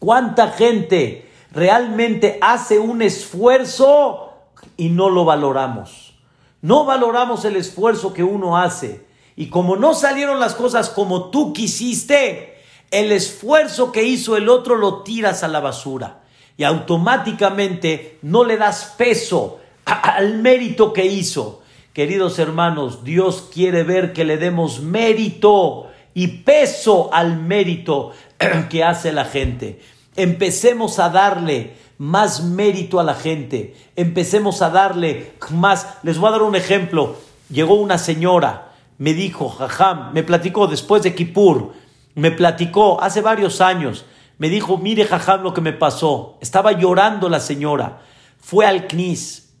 [0.00, 4.32] cuánta gente realmente hace un esfuerzo
[4.76, 6.16] y no lo valoramos?
[6.60, 9.06] No valoramos el esfuerzo que uno hace.
[9.36, 12.56] Y como no salieron las cosas como tú quisiste,
[12.90, 16.22] el esfuerzo que hizo el otro lo tiras a la basura.
[16.56, 21.62] Y automáticamente no le das peso al mérito que hizo.
[21.94, 28.12] Queridos hermanos, Dios quiere ver que le demos mérito y peso al mérito
[28.68, 29.80] que hace la gente.
[30.16, 33.74] Empecemos a darle más mérito a la gente.
[33.96, 35.98] Empecemos a darle más.
[36.02, 37.16] Les voy a dar un ejemplo.
[37.48, 41.72] Llegó una señora me dijo, Jajam, me platicó después de Kippur,
[42.14, 44.04] me platicó hace varios años,
[44.38, 46.38] me dijo, mire Jajam lo que me pasó.
[46.40, 48.02] Estaba llorando la señora,
[48.38, 49.52] fue al CNIS,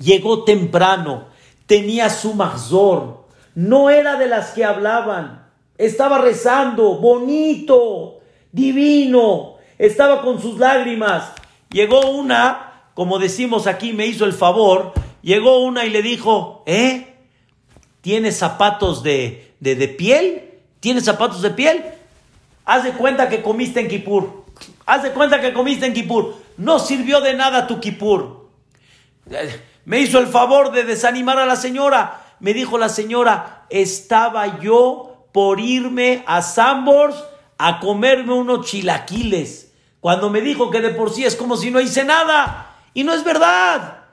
[0.00, 1.27] llegó temprano,
[1.68, 5.46] tenía su mazor, no era de las que hablaban,
[5.76, 11.32] estaba rezando, bonito, divino, estaba con sus lágrimas.
[11.70, 17.14] Llegó una, como decimos aquí, me hizo el favor, llegó una y le dijo, ¿eh?
[18.00, 20.54] ¿Tienes zapatos de, de, piel?
[20.80, 21.84] ¿Tienes zapatos de piel?
[22.64, 24.44] Haz de cuenta que comiste en Kipur.
[24.86, 26.36] Haz de cuenta que comiste en Kipur.
[26.56, 28.48] No sirvió de nada tu Kipur.
[29.88, 32.20] Me hizo el favor de desanimar a la señora.
[32.40, 37.16] Me dijo la señora, estaba yo por irme a Sambors
[37.56, 39.72] a comerme unos chilaquiles.
[40.00, 42.76] Cuando me dijo que de por sí es como si no hice nada.
[42.92, 44.04] Y no es verdad.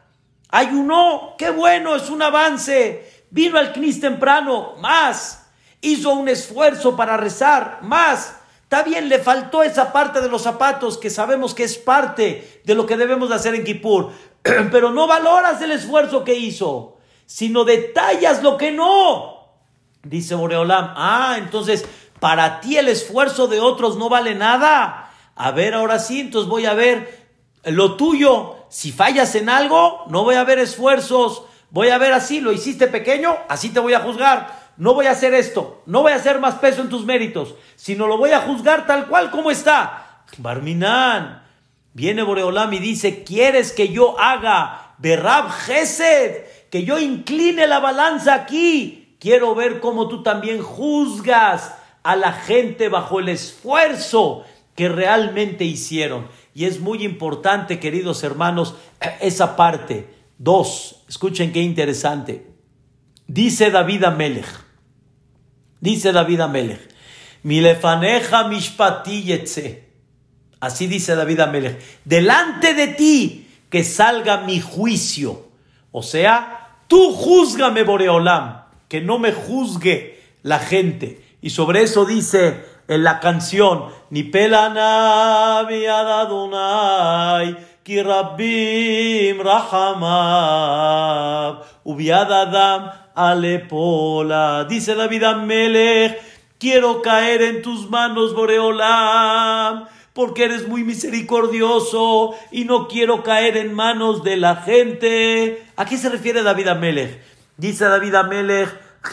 [0.47, 1.36] Ayunó.
[1.38, 3.26] Qué bueno, es un avance.
[3.30, 5.49] Vino al CNIS temprano, más.
[5.82, 8.38] Hizo un esfuerzo para rezar, más.
[8.66, 12.76] Está bien, le faltó esa parte de los zapatos que sabemos que es parte de
[12.76, 14.11] lo que debemos de hacer en Kippur.
[14.43, 16.97] Pero no valoras el esfuerzo que hizo,
[17.28, 19.49] sino detallas lo que no.
[20.03, 21.86] Dice Boreolam, ah, entonces
[22.20, 25.11] para ti el esfuerzo de otros no vale nada.
[25.36, 27.28] A ver, ahora sí, entonces voy a ver
[27.66, 28.55] lo tuyo.
[28.70, 31.43] Si fallas en algo, no voy a ver esfuerzos
[31.76, 34.64] Voy a ver así, lo hiciste pequeño, así te voy a juzgar.
[34.78, 38.07] No voy a hacer esto, no voy a hacer más peso en tus méritos, sino
[38.07, 40.23] lo voy a juzgar tal cual como está.
[40.38, 41.43] Barminan,
[41.93, 46.55] viene Boreolam y dice, ¿quieres que yo haga Berab Gesed?
[46.76, 49.15] que yo incline la balanza aquí.
[49.19, 51.73] Quiero ver cómo tú también juzgas
[52.03, 54.43] a la gente bajo el esfuerzo
[54.76, 56.28] que realmente hicieron.
[56.53, 58.76] Y es muy importante, queridos hermanos,
[59.21, 60.13] esa parte.
[60.38, 62.45] Dos, escuchen qué interesante.
[63.26, 64.64] Dice David Amelech,
[65.86, 66.81] dice David Amelech,
[67.43, 69.39] Milefaneja mishpati
[70.59, 75.45] Así dice David Amelech, delante de ti que salga mi juicio.
[75.91, 81.23] O sea, tú juzgame, Boreolam, que no me juzgue la gente.
[81.41, 90.55] Y sobre eso dice en la canción, Ni pelana Adonai, ki rabbim rahamab,
[91.83, 94.66] ubiadadam alepola.
[94.70, 96.22] Dice David Amelech,
[96.59, 103.74] quiero caer en tus manos, Boreolam porque eres muy misericordioso y no quiero caer en
[103.74, 105.68] manos de la gente.
[105.76, 107.22] ¿A qué se refiere David Amelech?
[107.57, 108.70] Dice David Amelech,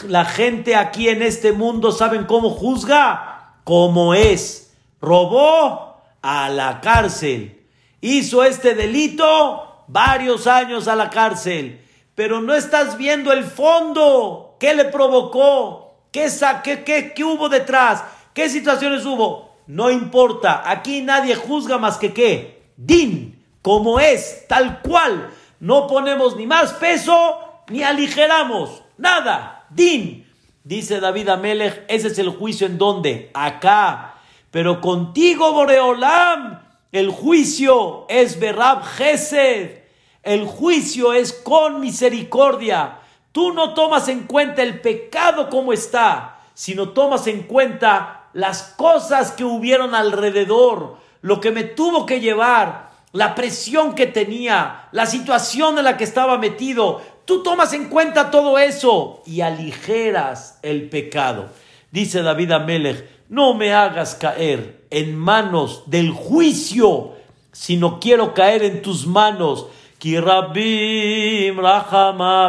[0.07, 3.57] la gente aquí en este mundo, ¿saben cómo juzga?
[3.65, 4.73] Como es.
[5.01, 7.61] Robó a la cárcel.
[7.99, 11.81] Hizo este delito, varios años a la cárcel.
[12.15, 14.55] Pero no estás viendo el fondo.
[14.59, 15.95] ¿Qué le provocó?
[16.11, 16.29] ¿Qué,
[16.63, 18.03] qué, qué, hubo detrás?
[18.33, 19.53] ¿Qué situaciones hubo?
[19.67, 26.35] no importa, aquí nadie juzga más que qué, din, como es, tal cual, no ponemos
[26.35, 27.39] ni más peso
[27.69, 30.21] ni aligeramos, nada, din.
[30.65, 34.15] Dice David Amelech, ese es el juicio en donde, acá,
[34.49, 36.61] pero contigo Boreolam,
[36.91, 39.82] el juicio es Berab Gesed,
[40.23, 42.99] el juicio es con misericordia.
[43.31, 49.31] Tú no tomas en cuenta el pecado como está, sino tomas en cuenta las cosas
[49.31, 55.77] que hubieron alrededor, lo que me tuvo que llevar, la presión que tenía, la situación
[55.77, 57.01] en la que estaba metido.
[57.25, 61.49] Tú tomas en cuenta todo eso y aligeras el pecado.
[61.91, 67.13] Dice David Amelech, no me hagas caer en manos del juicio,
[67.51, 69.67] sino quiero caer en tus manos.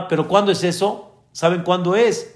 [0.08, 1.12] Pero ¿cuándo es eso?
[1.30, 2.34] ¿Saben cuándo es?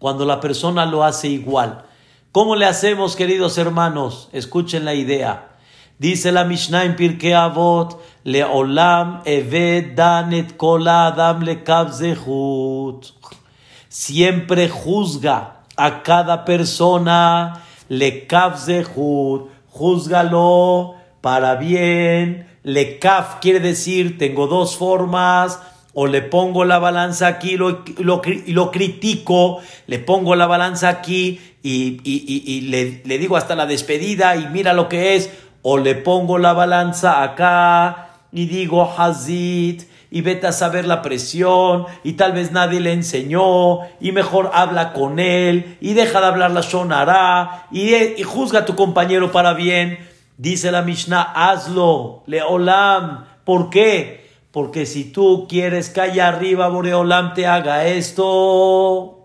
[0.00, 1.84] Cuando la persona lo hace igual.
[2.32, 4.28] ¿Cómo le hacemos, queridos hermanos?
[4.32, 5.50] Escuchen la idea.
[5.98, 11.64] Dice la Mishnah en Pirkei Avot, Leolam eved danet kol adam le
[13.88, 19.50] Siempre juzga a cada persona le kavzehut.
[19.70, 22.48] Júzgalo para bien.
[22.68, 25.58] Le kaf quiere decir, tengo dos formas
[25.94, 31.40] o le pongo la balanza aquí y lo, lo, critico, le pongo la balanza aquí
[31.62, 35.30] y, le, le, digo hasta la despedida y mira lo que es,
[35.62, 41.86] o le pongo la balanza acá y digo Hazit y vete a saber la presión
[42.04, 46.50] y tal vez nadie le enseñó y mejor habla con él y deja de hablar
[46.50, 50.07] la shonara y, y juzga a tu compañero para bien.
[50.38, 53.24] Dice la Mishnah, hazlo, leolam.
[53.44, 54.30] ¿Por qué?
[54.52, 59.24] Porque si tú quieres que allá arriba Boreolam te haga esto,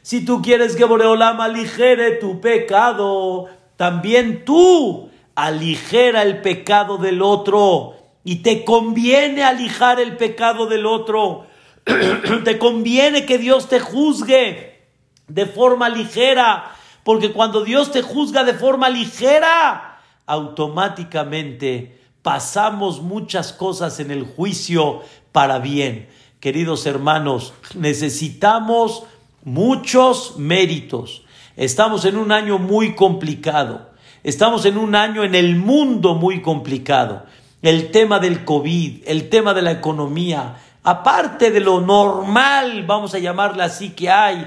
[0.00, 3.46] si tú quieres que Boreolam aligere tu pecado,
[3.76, 7.96] también tú aligera el pecado del otro.
[8.24, 11.44] Y te conviene alijar el pecado del otro.
[12.44, 14.80] te conviene que Dios te juzgue
[15.28, 16.74] de forma ligera.
[17.02, 19.93] Porque cuando Dios te juzga de forma ligera,
[20.26, 25.02] automáticamente pasamos muchas cosas en el juicio
[25.32, 26.08] para bien.
[26.40, 29.04] Queridos hermanos, necesitamos
[29.44, 31.24] muchos méritos.
[31.56, 33.90] Estamos en un año muy complicado.
[34.22, 37.24] Estamos en un año en el mundo muy complicado.
[37.60, 43.18] El tema del COVID, el tema de la economía, aparte de lo normal, vamos a
[43.18, 44.46] llamarla así, que hay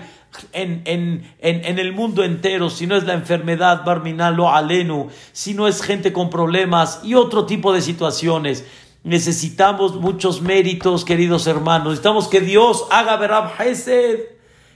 [0.53, 5.53] en, en, en, el mundo entero, si no es la enfermedad, Barminal o Alenu, si
[5.53, 8.65] no es gente con problemas y otro tipo de situaciones.
[9.03, 11.89] Necesitamos muchos méritos, queridos hermanos.
[11.89, 14.19] Necesitamos que Dios haga Berab Hesed.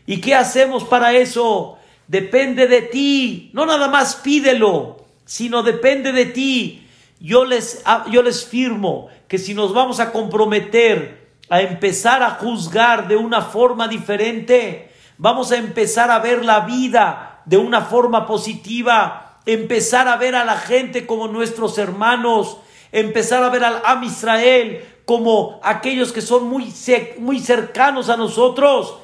[0.05, 1.77] ¿Y qué hacemos para eso?
[2.07, 3.51] Depende de ti.
[3.53, 6.87] No nada más pídelo, sino depende de ti.
[7.19, 12.31] Yo les, ah, yo les firmo que si nos vamos a comprometer a empezar a
[12.31, 14.90] juzgar de una forma diferente,
[15.21, 20.43] Vamos a empezar a ver la vida de una forma positiva, empezar a ver a
[20.43, 22.57] la gente como nuestros hermanos,
[22.91, 26.73] empezar a ver al Am Israel como aquellos que son muy,
[27.19, 28.95] muy cercanos a nosotros.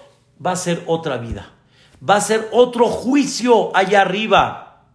[0.44, 1.52] Va a ser otra vida,
[2.02, 4.86] va a ser otro juicio allá arriba.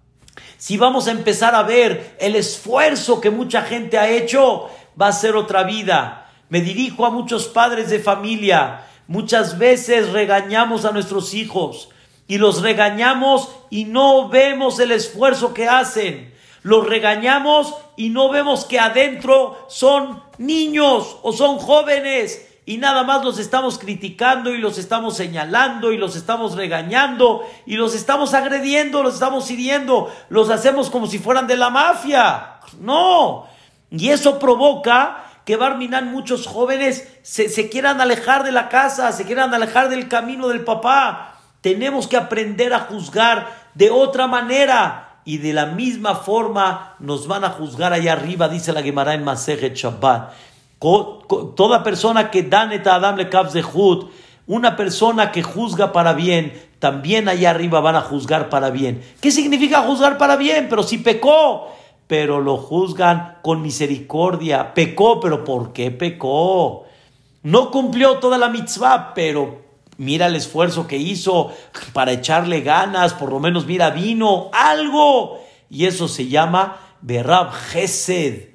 [0.56, 4.68] Si vamos a empezar a ver el esfuerzo que mucha gente ha hecho,
[5.00, 6.32] va a ser otra vida.
[6.48, 8.88] Me dirijo a muchos padres de familia.
[9.06, 11.88] Muchas veces regañamos a nuestros hijos
[12.28, 16.32] y los regañamos y no vemos el esfuerzo que hacen.
[16.62, 23.24] Los regañamos y no vemos que adentro son niños o son jóvenes y nada más
[23.24, 29.02] los estamos criticando y los estamos señalando y los estamos regañando y los estamos agrediendo,
[29.02, 32.60] los estamos hiriendo, los hacemos como si fueran de la mafia.
[32.80, 33.46] No.
[33.90, 39.24] Y eso provoca que Barminan muchos jóvenes se, se quieran alejar de la casa, se
[39.24, 41.38] quieran alejar del camino del papá.
[41.60, 45.08] Tenemos que aprender a juzgar de otra manera.
[45.24, 49.22] Y de la misma forma nos van a juzgar allá arriba, dice la Gemara en
[49.22, 50.32] Masejet Shabbat
[51.54, 53.64] Toda persona que dan et Adam le de
[54.48, 59.00] una persona que juzga para bien, también allá arriba van a juzgar para bien.
[59.20, 60.66] ¿Qué significa juzgar para bien?
[60.68, 61.72] Pero si pecó,
[62.12, 64.74] pero lo juzgan con misericordia.
[64.74, 66.84] Pecó, pero ¿por qué pecó?
[67.42, 69.62] No cumplió toda la mitzvah, pero
[69.96, 71.50] mira el esfuerzo que hizo
[71.94, 75.40] para echarle ganas, por lo menos mira, vino algo.
[75.70, 78.50] Y eso se llama Berab Gesed.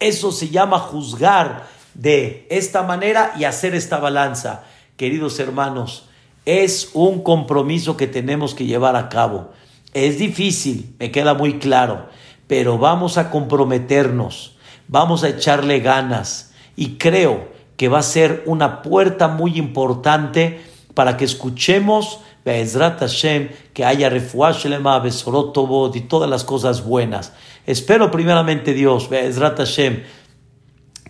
[0.00, 4.64] Eso se llama juzgar de esta manera y hacer esta balanza.
[4.96, 6.08] Queridos hermanos,
[6.44, 9.52] es un compromiso que tenemos que llevar a cabo.
[9.94, 12.08] Es difícil, me queda muy claro,
[12.46, 14.56] pero vamos a comprometernos,
[14.88, 20.60] vamos a echarle ganas y creo que va a ser una puerta muy importante
[20.94, 27.32] para que escuchemos Be'ezrat Hashem, que haya refuah shelema, besorot y todas las cosas buenas.
[27.66, 30.04] Espero primeramente Dios, Be'ezrat Hashem,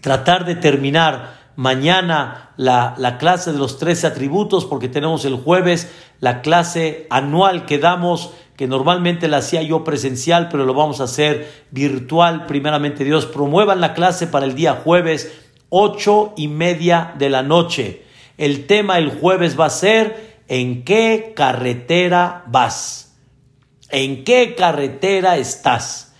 [0.00, 5.92] tratar de terminar mañana la, la, clase de los 13 atributos, porque tenemos el jueves
[6.20, 11.04] la clase anual que damos, que normalmente la hacía yo presencial, pero lo vamos a
[11.04, 12.46] hacer virtual.
[12.46, 15.32] Primeramente Dios, promuevan la clase para el día jueves,
[15.68, 18.02] ocho y media de la noche.
[18.38, 23.16] El tema el jueves va a ser ¿En qué carretera vas?
[23.90, 26.14] ¿En qué carretera estás?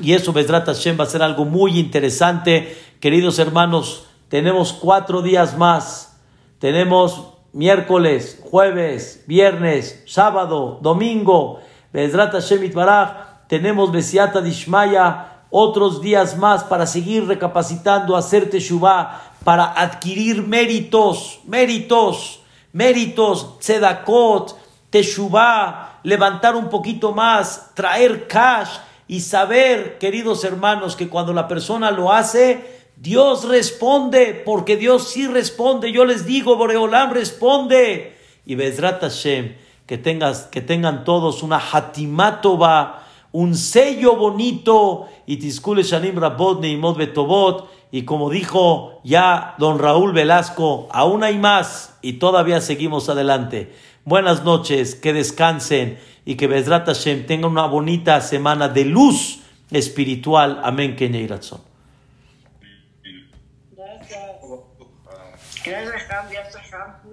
[0.00, 2.76] Y eso, Besrat Hashem, va a ser algo muy interesante.
[3.00, 6.20] Queridos hermanos, tenemos cuatro días más.
[6.60, 11.60] Tenemos miércoles, jueves, viernes, sábado, domingo.
[11.92, 13.46] Besrat Hashem Itbaraj.
[13.48, 15.28] Tenemos Besiata Dishmaya.
[15.50, 24.56] Otros días más para seguir recapacitando, hacer Teshuvah, para adquirir méritos, méritos méritos, tzedakot,
[24.90, 31.90] teshuvah, levantar un poquito más, traer cash y saber, queridos hermanos, que cuando la persona
[31.90, 35.92] lo hace, Dios responde, porque Dios sí responde.
[35.92, 38.16] Yo les digo, Boreolam responde.
[38.46, 39.56] Y Bezrat Hashem,
[39.92, 46.96] que, tengas, que tengan todos una hatimatova, un sello bonito, y Tiskule Shanim Rabot Neimot
[46.96, 53.76] Betobot, y como dijo ya don Raúl Velasco, aún hay más y todavía seguimos adelante.
[54.06, 59.40] Buenas noches, que descansen y que Bezrat Hashem tenga una bonita semana de luz
[59.70, 60.62] espiritual.
[60.64, 61.60] Amén, Kenya Gracias.